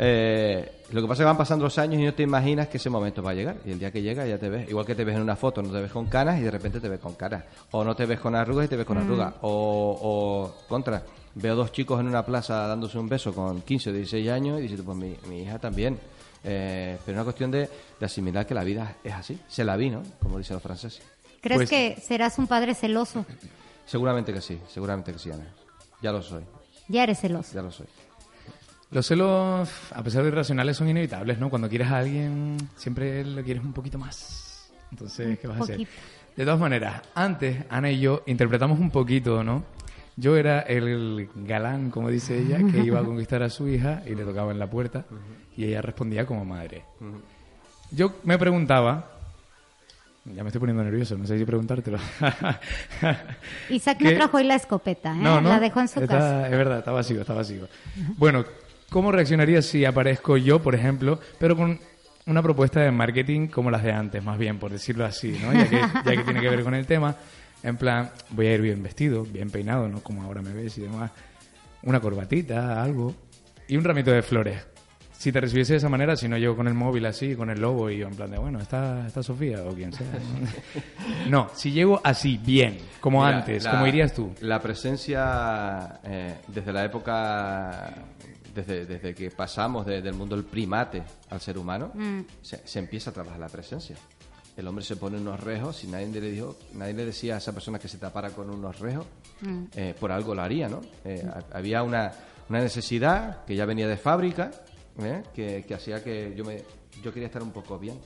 [0.00, 2.76] Eh, lo que pasa es que van pasando los años y no te imaginas que
[2.76, 3.56] ese momento va a llegar.
[3.66, 4.70] Y el día que llega ya te ves.
[4.70, 6.78] Igual que te ves en una foto, no te ves con canas y de repente
[6.78, 7.42] te ves con caras.
[7.72, 9.34] O no te ves con arrugas y te ves con arrugas.
[9.42, 11.02] O, o contra,
[11.34, 14.62] veo dos chicos en una plaza dándose un beso con 15 o 16 años y
[14.62, 15.98] dices, pues mi, mi hija también.
[16.44, 17.68] Eh, pero es una cuestión de,
[17.98, 19.38] de asimilar que la vida es así.
[19.48, 20.02] Se la vi, ¿no?
[20.20, 21.02] Como dicen los franceses.
[21.40, 23.24] ¿Crees Pues- que serás un padre celoso?
[23.86, 25.46] Seguramente que sí, seguramente que sí, Ana.
[26.02, 26.44] Ya lo soy,
[26.88, 27.54] Ya eres celoso.
[27.54, 27.86] ya lo soy.
[28.90, 31.50] Los celos, a pesar de irracionales, son inevitables, ¿no?
[31.50, 34.70] Cuando quieres a alguien, siempre lo quieres un poquito más.
[34.90, 35.86] Entonces, ¿qué vas a hacer?
[36.36, 39.64] De todas maneras, antes, Ana y yo interpretamos un poquito, ¿no?
[40.20, 44.16] Yo era el galán, como dice ella, que iba a conquistar a su hija y
[44.16, 45.04] le tocaba en la puerta
[45.56, 46.82] y ella respondía como madre.
[47.92, 49.12] Yo me preguntaba,
[50.24, 51.98] ya me estoy poniendo nervioso, no sé si preguntártelo.
[53.70, 55.18] Isaac no trajo hoy la escopeta, ¿eh?
[55.20, 55.48] No, no.
[55.48, 56.44] La dejó en su Está- casa.
[56.48, 57.68] Es verdad, está vacío, está vacío.
[58.16, 58.44] Bueno,
[58.90, 61.78] ¿cómo reaccionaría si aparezco yo, por ejemplo, pero con
[62.26, 65.52] una propuesta de marketing como las de antes, más bien, por decirlo así, ¿no?
[65.52, 67.14] Ya que, ya que tiene que ver con el tema.
[67.62, 70.00] En plan, voy a ir bien vestido, bien peinado, ¿no?
[70.02, 71.10] Como ahora me ves y demás.
[71.82, 73.14] Una corbatita, algo.
[73.66, 74.64] Y un ramito de flores.
[75.12, 77.60] Si te recibiese de esa manera, si no llego con el móvil así, con el
[77.60, 80.06] logo y yo en plan de, bueno, está, está Sofía o quien sea.
[81.28, 84.32] No, si llego así, bien, como Mira, antes, la- como irías tú.
[84.42, 87.94] La presencia, eh, desde la época,
[88.54, 92.20] desde, desde que pasamos de- del mundo del primate al ser humano, Mm.
[92.40, 93.96] se, se empieza a trabajar la presencia.
[94.58, 97.52] El hombre se pone unos rejos, y nadie le, dijo, nadie le decía a esa
[97.52, 99.06] persona que se tapara con unos rejos,
[99.40, 99.64] Mm.
[99.76, 100.80] eh, por algo lo haría, ¿no?
[101.04, 102.10] Eh, ha- había una,
[102.48, 104.50] una necesidad que ya venía de fábrica,
[104.98, 105.22] ¿eh?
[105.32, 106.64] que, que hacía que yo, me,
[107.02, 108.00] yo quería estar un poco bien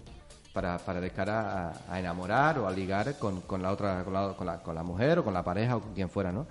[0.53, 4.12] para, para de cara a, a enamorar o a ligar con, con la otra, con
[4.12, 6.46] la, con, la, con la mujer o con la pareja o con quien fuera, ¿no?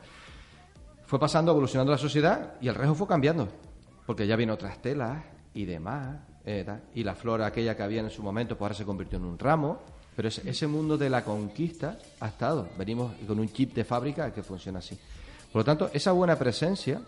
[1.05, 3.47] Fue pasando, evolucionando la sociedad y el rejo fue cambiando,
[4.07, 5.23] porque ya vienen otras telas
[5.53, 6.81] y demás, eh, tal.
[6.95, 9.37] y la flor aquella que había en su momento, pues ahora se convirtió en un
[9.37, 9.79] ramo,
[10.15, 14.43] pero ese, mundo de la conquista ha estado, venimos con un chip de fábrica que
[14.43, 14.97] funciona así.
[15.51, 17.01] Por lo tanto, esa buena presencia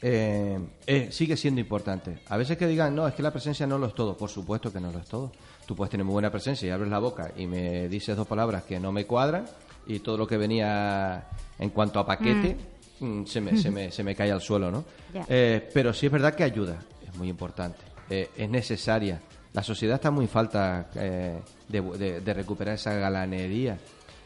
[0.00, 2.20] eh, eh, sigue siendo importante.
[2.28, 4.16] A veces que digan, no, es que la presencia no lo es todo.
[4.16, 5.32] Por supuesto que no lo es todo.
[5.66, 8.64] Tú puedes tener muy buena presencia y abres la boca y me dices dos palabras
[8.64, 9.46] que no me cuadran
[9.86, 12.56] y todo lo que venía en cuanto a paquete
[13.00, 14.84] mm, se, me, se, me, se me cae al suelo, ¿no?
[15.28, 19.20] Eh, pero sí es verdad que ayuda, es muy importante, es necesaria.
[19.54, 23.78] La sociedad está muy falta eh, de, de- de recuperar esa galanería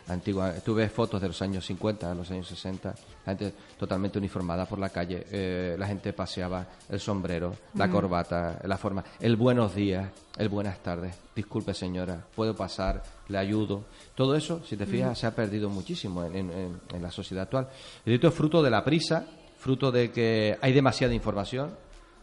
[0.08, 0.52] antigua.
[0.64, 2.88] Tú ves fotos de los años 50, de los años 60,
[3.24, 8.58] la gente totalmente uniformada por la calle, eh, la gente paseaba el sombrero, la corbata,
[8.64, 13.84] la forma, el buenos días, el buenas tardes, disculpe señora, puedo pasar, le ayudo.
[14.16, 16.50] Todo eso, si te fijas, se ha perdido muchísimo en-
[16.92, 17.68] en la sociedad actual.
[18.04, 19.24] Y esto es fruto de la prisa,
[19.58, 21.70] fruto de que hay demasiada información,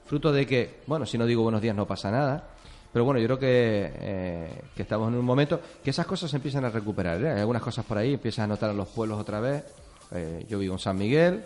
[0.05, 2.43] fruto de que, bueno, si no digo buenos días no pasa nada.
[2.91, 6.37] Pero bueno, yo creo que, eh, que estamos en un momento que esas cosas se
[6.37, 7.21] empiezan a recuperar.
[7.23, 7.31] ¿eh?
[7.31, 9.63] Hay algunas cosas por ahí, empiezas a notar en los pueblos otra vez.
[10.11, 11.43] Eh, yo vivo en San Miguel,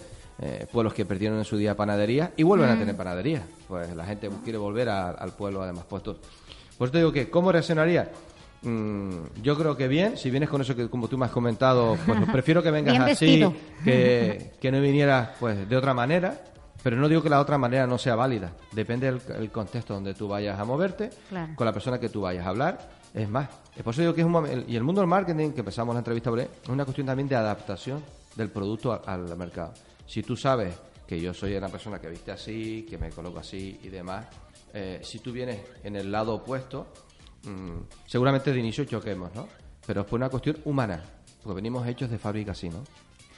[0.72, 3.44] pueblos que perdieron en su día panadería y vuelven a tener panadería.
[3.68, 6.18] Pues la gente quiere volver a- al pueblo además puestos.
[6.78, 8.10] Pues te digo que, ¿cómo reaccionaría?
[8.64, 11.98] Mm, yo creo que bien, si vienes con eso que como tú me has comentado,
[12.06, 13.39] pues prefiero que vengas así,
[13.84, 16.39] que, que no vinieras pues de otra manera,
[16.84, 20.14] pero no digo que la otra manera no sea válida, depende del el contexto donde
[20.14, 21.54] tú vayas a moverte, Claro.
[21.56, 24.22] con la persona que tú vayas a hablar, es más, es por eso digo que
[24.22, 27.08] es un momen- y el mundo del marketing, que empezamos la entrevista es una cuestión
[27.08, 28.04] también de adaptación
[28.36, 29.74] del producto al mercado.
[30.08, 30.74] Si tú sabes
[31.08, 34.26] que yo soy una persona que viste así, que me coloco así y demás,
[34.74, 36.88] eh, si tú vienes en el lado opuesto,
[37.44, 39.48] mm, seguramente de inicio choquemos, ¿no?
[39.86, 41.04] Pero es por una cuestión humana,
[41.44, 42.84] porque venimos hechos de fábrica así, ¿no?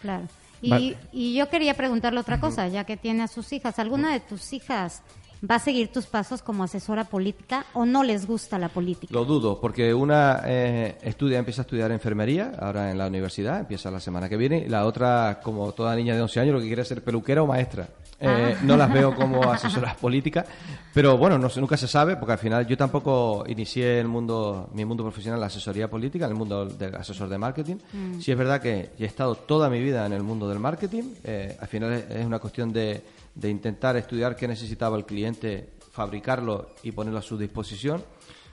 [0.02, 0.26] Claro.
[0.62, 0.97] Y, Vale.
[1.12, 3.80] y yo quería preguntarle otra cosa, ya que tiene a sus hijas.
[3.80, 5.01] ¿Alguna de tus hijas
[5.49, 9.14] va a seguir tus pasos como asesora política o no les gusta la política?
[9.14, 13.91] Lo dudo, porque una eh, estudia, empieza a estudiar enfermería, ahora en la universidad, empieza
[13.91, 16.68] la semana que viene, y la otra, como toda niña de 11 años, lo que
[16.68, 17.88] quiere es ser peluquera o maestra.
[18.20, 18.61] Eh, Ah.
[18.63, 20.45] No las veo como asesoras políticas,
[20.93, 24.86] pero bueno, no nunca se sabe, porque al final yo tampoco inicié el mundo, mi
[24.86, 27.76] mundo profesional, la asesoría política, en el mundo del asesor de marketing.
[28.22, 31.57] Sí es verdad que he estado toda mi vida en el mundo del marketing, eh,
[31.59, 33.03] al final es, es una cuestión de,
[33.36, 38.01] de intentar estudiar qué necesitaba el cliente, fabricarlo y ponerlo a su disposición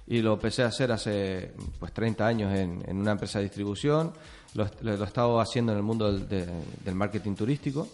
[0.08, 4.12] y lo empecé a hacer hace pues 30 años en, en una empresa de distribución,
[4.54, 6.46] lo, lo- lo he estado haciendo en el mundo del, de-
[6.84, 7.86] del marketing turístico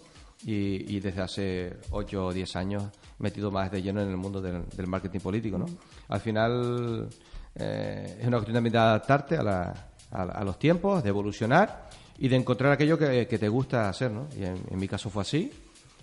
[0.45, 2.83] y, y desde hace 8 o 10 años
[3.19, 5.57] metido más de lleno en el mundo del, del marketing político.
[5.57, 5.65] ¿no?
[6.07, 7.09] Al final
[7.55, 11.89] eh, es una cuestión también de adaptarte a, la- a, a los tiempos, de evolucionar
[12.17, 14.11] y de encontrar aquello que, que te gusta hacer.
[14.11, 14.27] ¿no?
[14.37, 15.51] Y en, en mi caso fue así.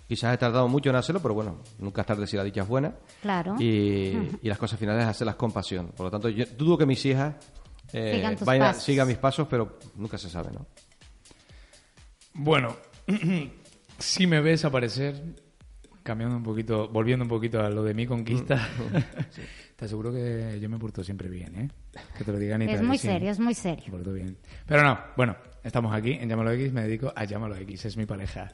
[0.07, 2.67] Quizás he tardado mucho en hacerlo, pero bueno, nunca es tarde si la dicha es
[2.67, 2.93] buena.
[3.21, 3.55] Claro.
[3.59, 5.87] Y, y las cosas finales es hacerlas con pasión.
[5.97, 7.35] Por lo tanto, yo dudo que mis hijas
[7.91, 10.65] eh, Sigan vayan sigan mis pasos, pero nunca se sabe, ¿no?
[12.35, 12.75] Bueno,
[13.97, 15.21] si me ves aparecer,
[16.03, 18.67] cambiando un poquito, volviendo un poquito a lo de mi conquista,
[19.75, 21.69] te aseguro que yo me porto siempre bien, ¿eh?
[22.17, 23.07] Que te lo digan y Es muy sí.
[23.07, 23.85] serio, es muy Me serio.
[23.91, 24.37] porto bien.
[24.65, 28.05] Pero no, bueno, estamos aquí en Llámalo X, me dedico a Llámalo X, es mi
[28.05, 28.51] pareja.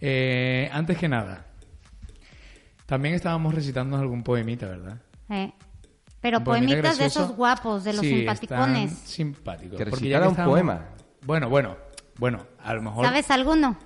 [0.00, 1.44] Eh, antes que nada,
[2.86, 5.00] también estábamos recitando algún poemita, ¿verdad?
[5.30, 5.52] Eh,
[6.20, 8.92] Pero poemitas de esos guapos, de los Sí, simpaticones.
[8.92, 9.78] están simpáticos.
[9.78, 10.88] Que Porque un estábamos- poema.
[11.26, 11.76] Bueno, bueno,
[12.18, 13.04] bueno, a lo mejor...
[13.04, 13.76] ¿Sabes alguno?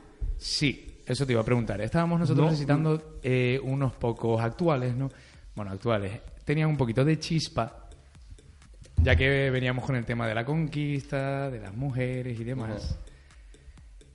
[0.42, 1.80] Sí, eso te iba a preguntar.
[1.80, 5.08] Estábamos nosotros recitando eh, unos pocos actuales, ¿no?
[5.54, 6.20] Bueno, actuales.
[6.44, 7.88] Tenían un poquito de chispa,
[8.96, 12.98] ya que veníamos con el tema de la conquista, de las mujeres y demás.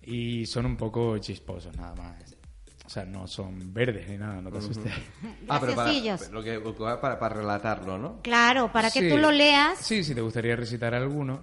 [0.04, 2.36] Y son un poco chisposos, nada más.
[2.86, 4.94] O sea, no son verdes ni nada, no te asustes.
[5.50, 5.92] Ah, pero para,
[6.32, 6.60] lo que,
[7.02, 8.22] para, para relatarlo, ¿no?
[8.22, 9.10] Claro, para que Sí.
[9.10, 11.42] tú lo leas, Sí, si te gustaría recitar alguno.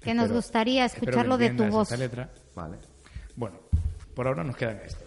[0.00, 1.90] que nos Espero- gustaría espero que escucharlo de tu voz.
[1.90, 2.30] esta letra.
[2.54, 2.76] Vale.
[3.36, 3.56] Bueno,
[4.14, 5.02] por ahora nos quedan estos.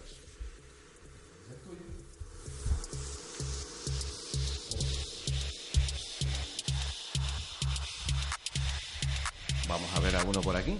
[9.68, 10.78] Vamos a ver alguno por aquí.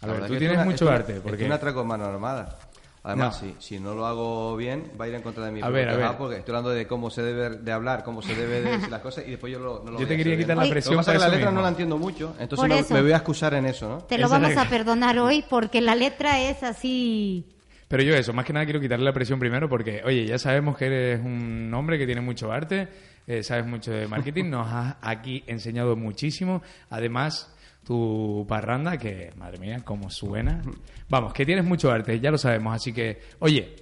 [0.00, 1.54] A La ver, verdad tú tienes es una- mucho es una- arte, Es porque- una
[1.54, 2.58] atraco mano armada.
[3.06, 3.48] Además, No.
[3.50, 5.90] si, si no lo hago bien, va a ir en contra de mi A ver,
[5.90, 6.16] a ver.
[6.16, 9.02] porque estoy hablando de cómo se debe de hablar, cómo se debe de decir las
[9.02, 10.68] cosas y después yo lo, no lo Yo te quería quitar bien.
[10.68, 11.58] la presión Lo que pasa es que para la letra mismo.
[11.60, 13.98] no la entiendo mucho, entonces me, voy a excusar en eso, ¿no?
[14.04, 17.53] Te lo Esa es vamos la- a perdonar hoy porque la letra es así.
[17.94, 20.76] Pero yo eso, más que nada quiero quitarle la presión primero porque, oye, ya sabemos
[20.76, 22.88] que eres un hombre que tiene mucho arte,
[23.24, 26.60] eh, sabes mucho de marketing, nos has aquí enseñado muchísimo.
[26.90, 27.54] Además,
[27.86, 30.60] tu parranda, que, madre mía, cómo suena.
[31.08, 32.74] Vamos, que tienes mucho arte, ya lo sabemos.
[32.74, 33.76] Así que, oye,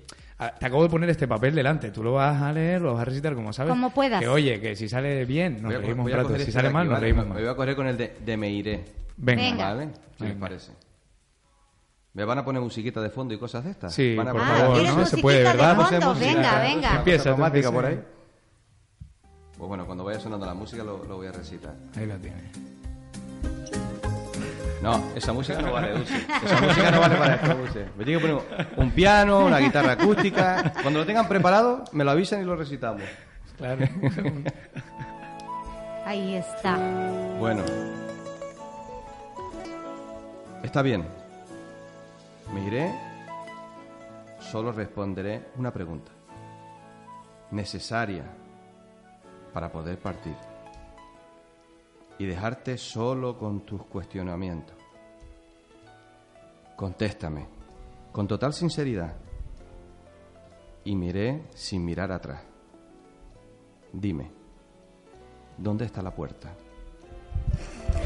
[0.61, 3.05] te acabo de poner este papel delante, tú lo vas a leer, lo vas a
[3.07, 3.71] recitar como sabes.
[3.71, 4.21] Como puedas.
[4.21, 6.41] Que, oye, que si sale bien, nos Voy a reímos voy un a rato, coger
[6.43, 7.07] si este sale mal, aquí, nos ¿vale?
[7.07, 7.41] reímos Me más.
[7.41, 8.85] voy a coger con el de, de me iré,
[9.17, 9.41] Venga.
[9.43, 9.75] Venga.
[9.75, 9.89] ¿vale?
[10.19, 10.73] ¿Qué les parece?
[12.15, 13.93] ¿Me van a poner musiquita de fondo y cosas de estas?
[13.95, 15.07] Sí, ¿Van a por Ah, favor, ¿quieres ¿no?
[15.07, 15.77] Se puede, de ¿verdad?
[15.77, 15.91] fondo?
[15.91, 16.97] Venga, música, venga.
[16.97, 18.01] Empieza, automática por ahí.
[19.57, 21.75] Pues bueno, cuando vaya sonando la música lo, lo voy a recitar.
[21.97, 22.43] Ahí la tienes.
[24.83, 26.27] No, esa música no vale, Dulce.
[26.45, 27.87] Esa música no vale para esto, Dulce.
[27.97, 30.73] Me tiene que poner un piano, una guitarra acústica.
[30.83, 33.03] Cuando lo tengan preparado, me lo avisan y lo recitamos.
[33.57, 33.87] Claro.
[36.05, 36.77] Ahí está.
[37.39, 37.63] Bueno.
[40.63, 41.07] Está bien.
[42.53, 42.95] Me iré.
[44.39, 46.13] Solo responderé una pregunta.
[47.51, 48.25] Necesaria
[49.53, 50.37] para poder partir.
[52.19, 54.77] Y dejarte solo con tus cuestionamientos.
[56.77, 57.47] Contéstame
[58.13, 59.17] con total sinceridad.
[60.85, 62.43] Y miré sin mirar atrás.
[63.93, 64.31] Dime,
[65.57, 66.55] ¿dónde está la puerta?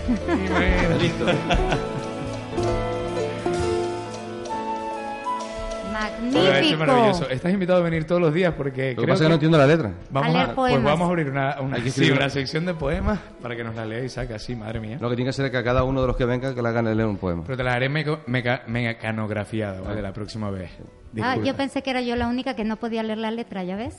[1.00, 1.26] Listo.
[6.00, 6.44] Magnífico.
[6.72, 7.30] es maravilloso.
[7.30, 9.34] Estás invitado a venir todos los días porque Lo que creo pasa es que no
[9.34, 9.92] entiendo la letra.
[10.10, 10.92] Vamos A leer a, pues poemas.
[10.92, 14.04] vamos a abrir una, una, que sí, sección de poemas para que nos la lea
[14.04, 14.98] Isaac así, madre mía.
[15.00, 16.60] Lo que tiene que hacer es que a cada uno de los que venga que
[16.62, 17.42] le hagan leer un poema.
[17.44, 20.02] Pero te la haré meco- meca- mecanografiada, ¿vale?
[20.02, 20.70] La próxima vez.
[21.22, 23.76] Ah, yo pensé que era yo la única que no podía leer la letra, ¿ya
[23.76, 23.96] ves?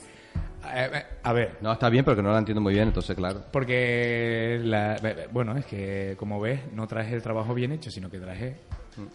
[0.74, 3.16] Eh, eh, a ver, No, está bien, pero que no la entiendo muy bien, entonces,
[3.16, 3.44] claro.
[3.52, 8.10] porque, la, eh, bueno, es que como ves, no traje el trabajo bien hecho, sino
[8.10, 8.56] que traje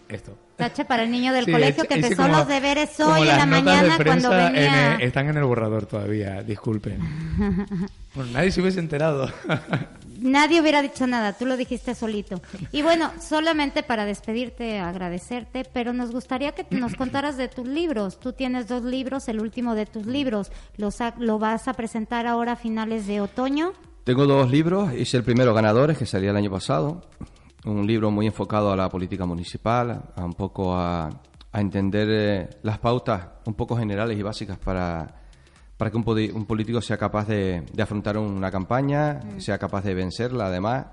[0.08, 0.36] esto.
[0.56, 3.36] Tache para el niño del Sí, colegio es- que empezó como- los deberes hoy en
[3.36, 4.94] la mañana cuando venía.
[4.94, 6.98] en, están en el borrador todavía, disculpen.
[8.14, 9.30] bueno, nadie se hubiese enterado.
[10.24, 12.40] Nadie hubiera dicho nada, tú lo dijiste solito.
[12.72, 18.18] Y bueno, solamente para despedirte, agradecerte, pero nos gustaría que nos contaras de tus libros.
[18.18, 20.50] Tú tienes dos libros, el último de tus libros.
[20.78, 23.72] ¿Lo, sa- lo vas a presentar ahora a finales de otoño?
[24.04, 24.94] Tengo dos libros.
[24.94, 27.02] Hice el primero, Ganadores, que salía el año pasado.
[27.66, 31.10] Un libro muy enfocado a la política municipal, a un poco a,
[31.52, 35.23] a entender eh, las pautas un poco generales y básicas para,
[35.76, 40.46] para que un, político sea capaz de, de afrontar una campaña, sea capaz de vencerla
[40.46, 40.86] además,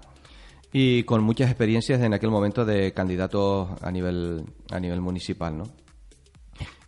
[0.74, 5.64] y con muchas experiencias en aquel momento de candidatos a nivel, a nivel municipal, ¿no?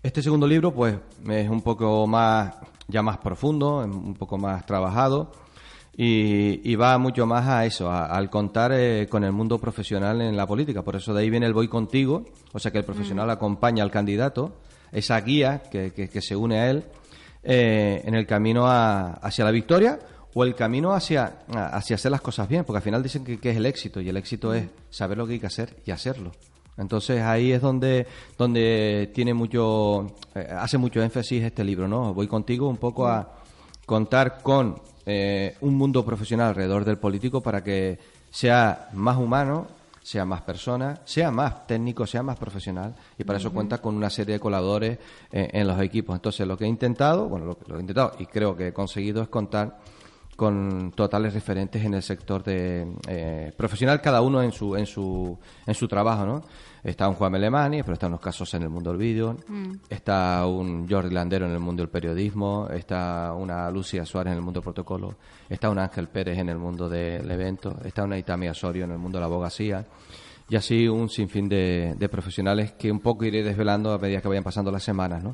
[0.02, 0.96] Este segundo libro, pues,
[1.30, 2.56] es un poco más,
[2.88, 5.32] ya más profundo, un poco más trabajado
[5.96, 10.20] y, y va mucho más a eso, a- al contar eh, con el mundo profesional
[10.22, 10.82] en la política.
[10.82, 13.92] Por eso de ahí viene el voy contigo, o sea que el profesional acompaña al
[13.92, 14.58] candidato
[14.92, 16.84] esa guía que, que- que se une a él
[17.44, 20.00] eh, en el camino a- hacia la victoria
[20.34, 23.52] o el camino hacia, hacia hacer las cosas bien, porque al final dicen que, que
[23.52, 26.32] es el éxito y el éxito es saber lo que hay que hacer y hacerlo.
[26.76, 32.16] Entonces ahí es donde, donde tiene mucho, eh, hace mucho énfasis este libro, ¿no?
[32.16, 33.36] Voy contigo un poco a
[33.86, 38.00] contar con eh, un mundo profesional alrededor del político para que
[38.32, 39.68] sea más humano,
[40.04, 44.10] sea más persona, sea más técnico, sea más profesional y para eso cuenta con una
[44.10, 45.00] serie de colaboradores
[45.32, 46.14] eh, en los equipos.
[46.14, 48.74] Entonces lo que he intentado, bueno, lo, lo que he intentado y creo que he
[48.74, 49.80] conseguido es contar
[50.44, 55.38] con totales referentes en el sector de eh, profesional cada uno en su en su
[55.66, 56.42] en su trabajo no
[56.84, 59.38] está un Juan Melemani pero están los casos en el mundo del vídeo.
[59.90, 62.68] Está un Jordi Landero en el mundo del periodismo.
[62.70, 65.16] Está una Lucia Suárez en el mundo del protocolo.
[65.48, 67.78] Está un Ángel Pérez en el mundo del evento.
[67.86, 69.86] Está una Itami Osorio en el mundo de la abogacía.
[70.50, 74.28] Y así un sinfín de, de profesionales que un poco iré desvelando a medida que
[74.28, 75.34] vayan pasando las semanas, ¿no?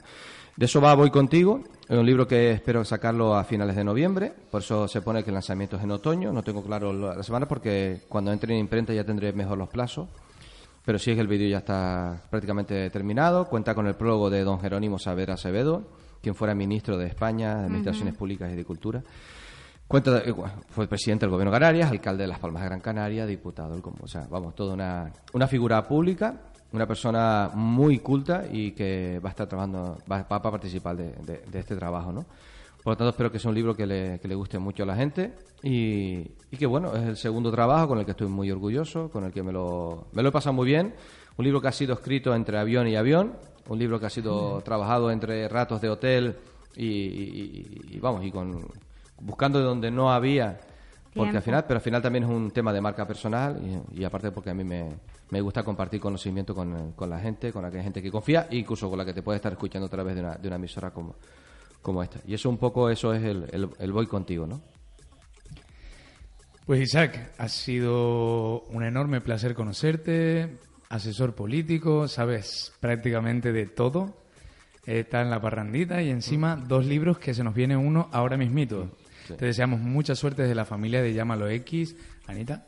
[0.60, 4.34] De eso va Voy Contigo, es un libro que espero sacarlo a finales de noviembre,
[4.52, 7.48] por eso se pone que el lanzamiento es en otoño, no tengo claro la semana
[7.48, 10.10] porque cuando entre en imprenta ya tendré mejor los plazos,
[10.84, 14.44] pero sí es que el vídeo ya está prácticamente terminado, cuenta con el prólogo de
[14.44, 19.02] don Jerónimo Saavedra Acevedo, quien fuera ministro de España, de Administraciones Públicas y de Cultura.
[19.88, 20.36] Cuenta, eh,
[20.72, 23.82] fue presidente del gobierno de Canarias, alcalde de Las Palmas de Gran Canaria, diputado, del
[23.82, 29.30] o sea, vamos, toda una, una figura pública, una persona muy culta y que va
[29.30, 32.26] a estar trabajando, va, va a participar de, de- de este trabajo, ¿no?
[32.84, 34.86] Por lo tanto, espero que sea un libro que le, que le guste mucho a
[34.86, 36.20] la gente y,
[36.52, 39.34] y que, bueno, es el segundo trabajo con el que estoy muy orgulloso, con el
[39.34, 40.94] que me lo, me lo he pasado muy bien.
[41.38, 43.34] Un libro que ha sido escrito entre avión y avión,
[43.68, 46.38] un libro que ha sido trabajado entre ratos de hotel
[46.76, 48.66] y, y- y- y, vamos, y con
[49.22, 50.60] buscando de donde no había,
[51.14, 53.60] porque al final, pero al final también es un tema de marca personal
[53.94, 54.90] y, y aparte porque a mí me,
[55.32, 58.90] me gusta compartir conocimiento con, con la gente, con aquella gente que confía, e incluso
[58.90, 61.16] con la que te puede estar escuchando a través de una, de una emisora como,
[61.82, 62.20] como esta.
[62.26, 64.62] Y eso un poco, eso es el, el, el voy contigo, ¿no?
[66.66, 70.58] Pues Isaac, ha sido un enorme placer conocerte,
[70.90, 74.18] asesor político, sabes prácticamente de todo,
[74.86, 78.90] está en la parrandita y encima dos libros que se nos viene uno ahora mismito.
[79.38, 81.96] Te deseamos mucha suerte desde la familia de Llámalo X.
[82.28, 82.66] Anita,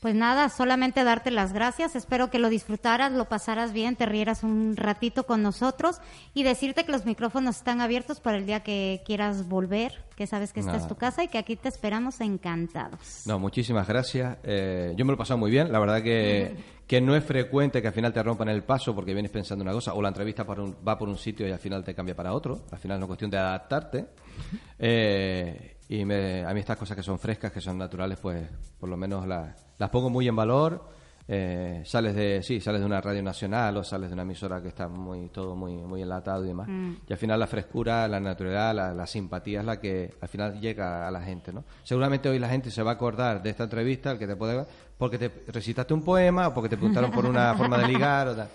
[0.00, 1.96] Pues nada, solamente darte las gracias.
[1.96, 5.96] Espero que lo disfrutaras, lo pasaras bien, te rieras un ratito con nosotros
[6.34, 10.52] y decirte que los micrófonos están abiertos para el día que quieras volver, que sabes
[10.52, 13.22] que esta es tu casa y que aquí te esperamos encantados.
[13.26, 14.36] No, muchísimas gracias.
[14.44, 15.72] Eh, yo me lo he pasado muy bien.
[15.72, 16.54] La verdad que,
[16.86, 19.72] que no es frecuente que al final te rompan el paso porque vienes pensando una
[19.72, 22.14] cosa o la entrevista por un- va por un sitio y al final te cambia
[22.14, 22.60] para otro.
[22.70, 24.06] Al final es una cuestión de adaptarte.
[24.78, 28.88] Eh, y me- a mí estas cosas que son frescas, que son naturales, pues por
[28.88, 30.96] lo menos la- las pongo muy en valor.
[31.28, 34.68] Eh, sales de sí sales de una radio nacional o sales de una emisora que
[34.68, 36.68] está muy todo muy muy enlatado y demás.
[37.08, 40.60] Y al final la frescura la naturalidad la, la simpatía es la que al final
[40.60, 43.64] llega a la gente no seguramente hoy la gente se va a acordar de esta
[43.64, 44.64] entrevista el que te puede
[44.96, 48.36] porque te recitaste un poema o porque te preguntaron por una forma de ligar o
[48.36, 48.48] tal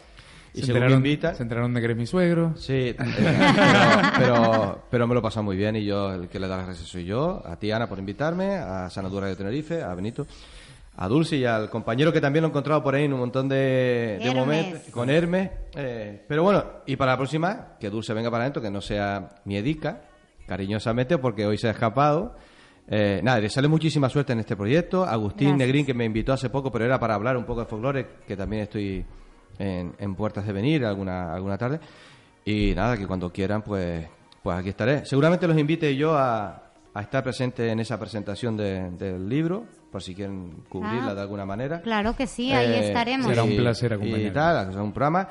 [0.54, 2.54] y se, según me enteraron, invitan se enteraron de que eres mi suegro.
[2.58, 3.10] Sí, pero,
[4.18, 6.66] pero, pero me lo he pasado muy bien y yo el que le da las
[6.66, 10.28] gracias soy yo, a ti Ana por invitarme, a Sanadura de Tenerife, a Benito,
[10.98, 13.48] a Dulce y al compañero que también lo he encontrado por ahí en un montón
[13.48, 15.50] de, de momentos, con Hermes.
[15.76, 19.36] eh, pero bueno, y para la próxima, que Dulce venga para adentro, que no sea
[19.46, 20.02] miedica,
[20.48, 22.36] cariñosamente, porque hoy se ha escapado.
[22.88, 25.06] Eh, nada, desearle muchísima suerte en este proyecto.
[25.06, 25.68] Agustín Gracias.
[25.68, 28.36] Negrín, que me invitó hace poco, pero era para hablar un poco de folclore, que
[28.36, 29.06] también estoy
[29.62, 31.80] en, en puertas de venir alguna, alguna tarde.
[32.46, 34.08] Y nada, que cuando quieran, pues,
[34.42, 35.06] pues aquí estaré.
[35.06, 40.02] Seguramente los invite yo a, a estar presente en esa presentación de- del libro, por
[40.02, 41.82] si quieren cubrirla Ah, de alguna manera.
[41.82, 43.28] Claro que sí, ahí Eh, estaremos.
[43.28, 44.28] Será un placer acompañarte.
[44.28, 45.28] Y tal, un programa.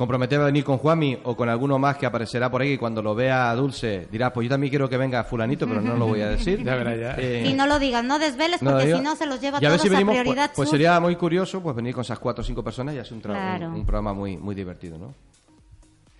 [0.00, 3.02] Comprometerme a venir con Juanmi o con alguno más que aparecerá por ahí y cuando
[3.02, 6.22] lo vea Dulce dirá, pues yo también quiero que venga fulanito, pero no lo voy
[6.22, 6.62] a decir.
[6.64, 7.14] Ya verá, ya.
[7.18, 9.66] Eh, Y no lo digas, no desveles no, porque si no se los lleva y
[9.66, 10.78] a ver todos si a venimos, pues- prioridad pues, sur.
[10.78, 13.66] sería muy curioso pues venir con esas cuatro o cinco personas y hacer un, Claro.
[13.68, 15.12] un, un programa muy muy divertido, ¿no?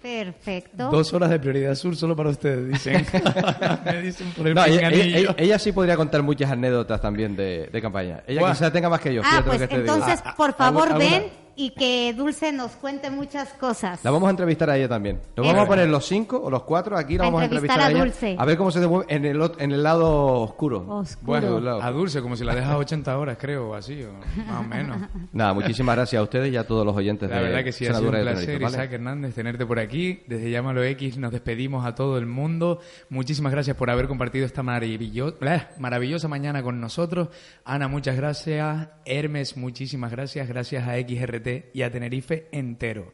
[0.03, 0.91] Perfecto.
[0.91, 3.07] Dos horas de prioridad sur solo para ustedes, dicen.
[3.85, 8.22] Me dicen por el No, ella, sí podría contar muchas anécdotas también de, de campaña.
[8.26, 9.20] Ella quizás tenga más que yo.
[9.24, 9.95] Ah, pues que te digo.
[9.95, 10.99] entonces, Ah, por ah, favor, ¿alguna?
[11.05, 11.24] ven
[11.61, 14.02] y que Dulce nos cuente muchas cosas.
[14.02, 15.20] La vamos a entrevistar a ella también.
[15.36, 17.80] Nos vamos a poner los cinco o los cuatro aquí, la A vamos a entrevistar
[17.80, 17.98] a, a ella.
[17.98, 18.34] Dulce.
[18.38, 20.86] A ver cómo se demueve en el, en el lado oscuro.
[20.88, 21.26] Oscuro.
[21.26, 21.82] Bueno, lado.
[21.82, 24.11] a Dulce, como si la dejas 80 horas, creo, o así, o
[24.46, 24.96] más o menos.
[25.34, 27.86] Nada, muchísimas gracias a ustedes y a todos los oyentes La de verdad que sí,
[27.86, 28.74] ha sido un placer, ¿vale?
[28.76, 30.22] Isaac Hernández, tenerte por aquí.
[30.28, 32.80] Desde Llámalo X nos despedimos a todo el mundo.
[33.11, 35.36] Muchísimas gracias por haber compartido esta maravillo-
[35.78, 37.28] maravillosa mañana con nosotros.
[37.66, 38.88] Ana, muchas gracias.
[39.04, 40.48] Hermes, muchísimas gracias.
[40.48, 43.12] Gracias a XRT y a Tenerife entero.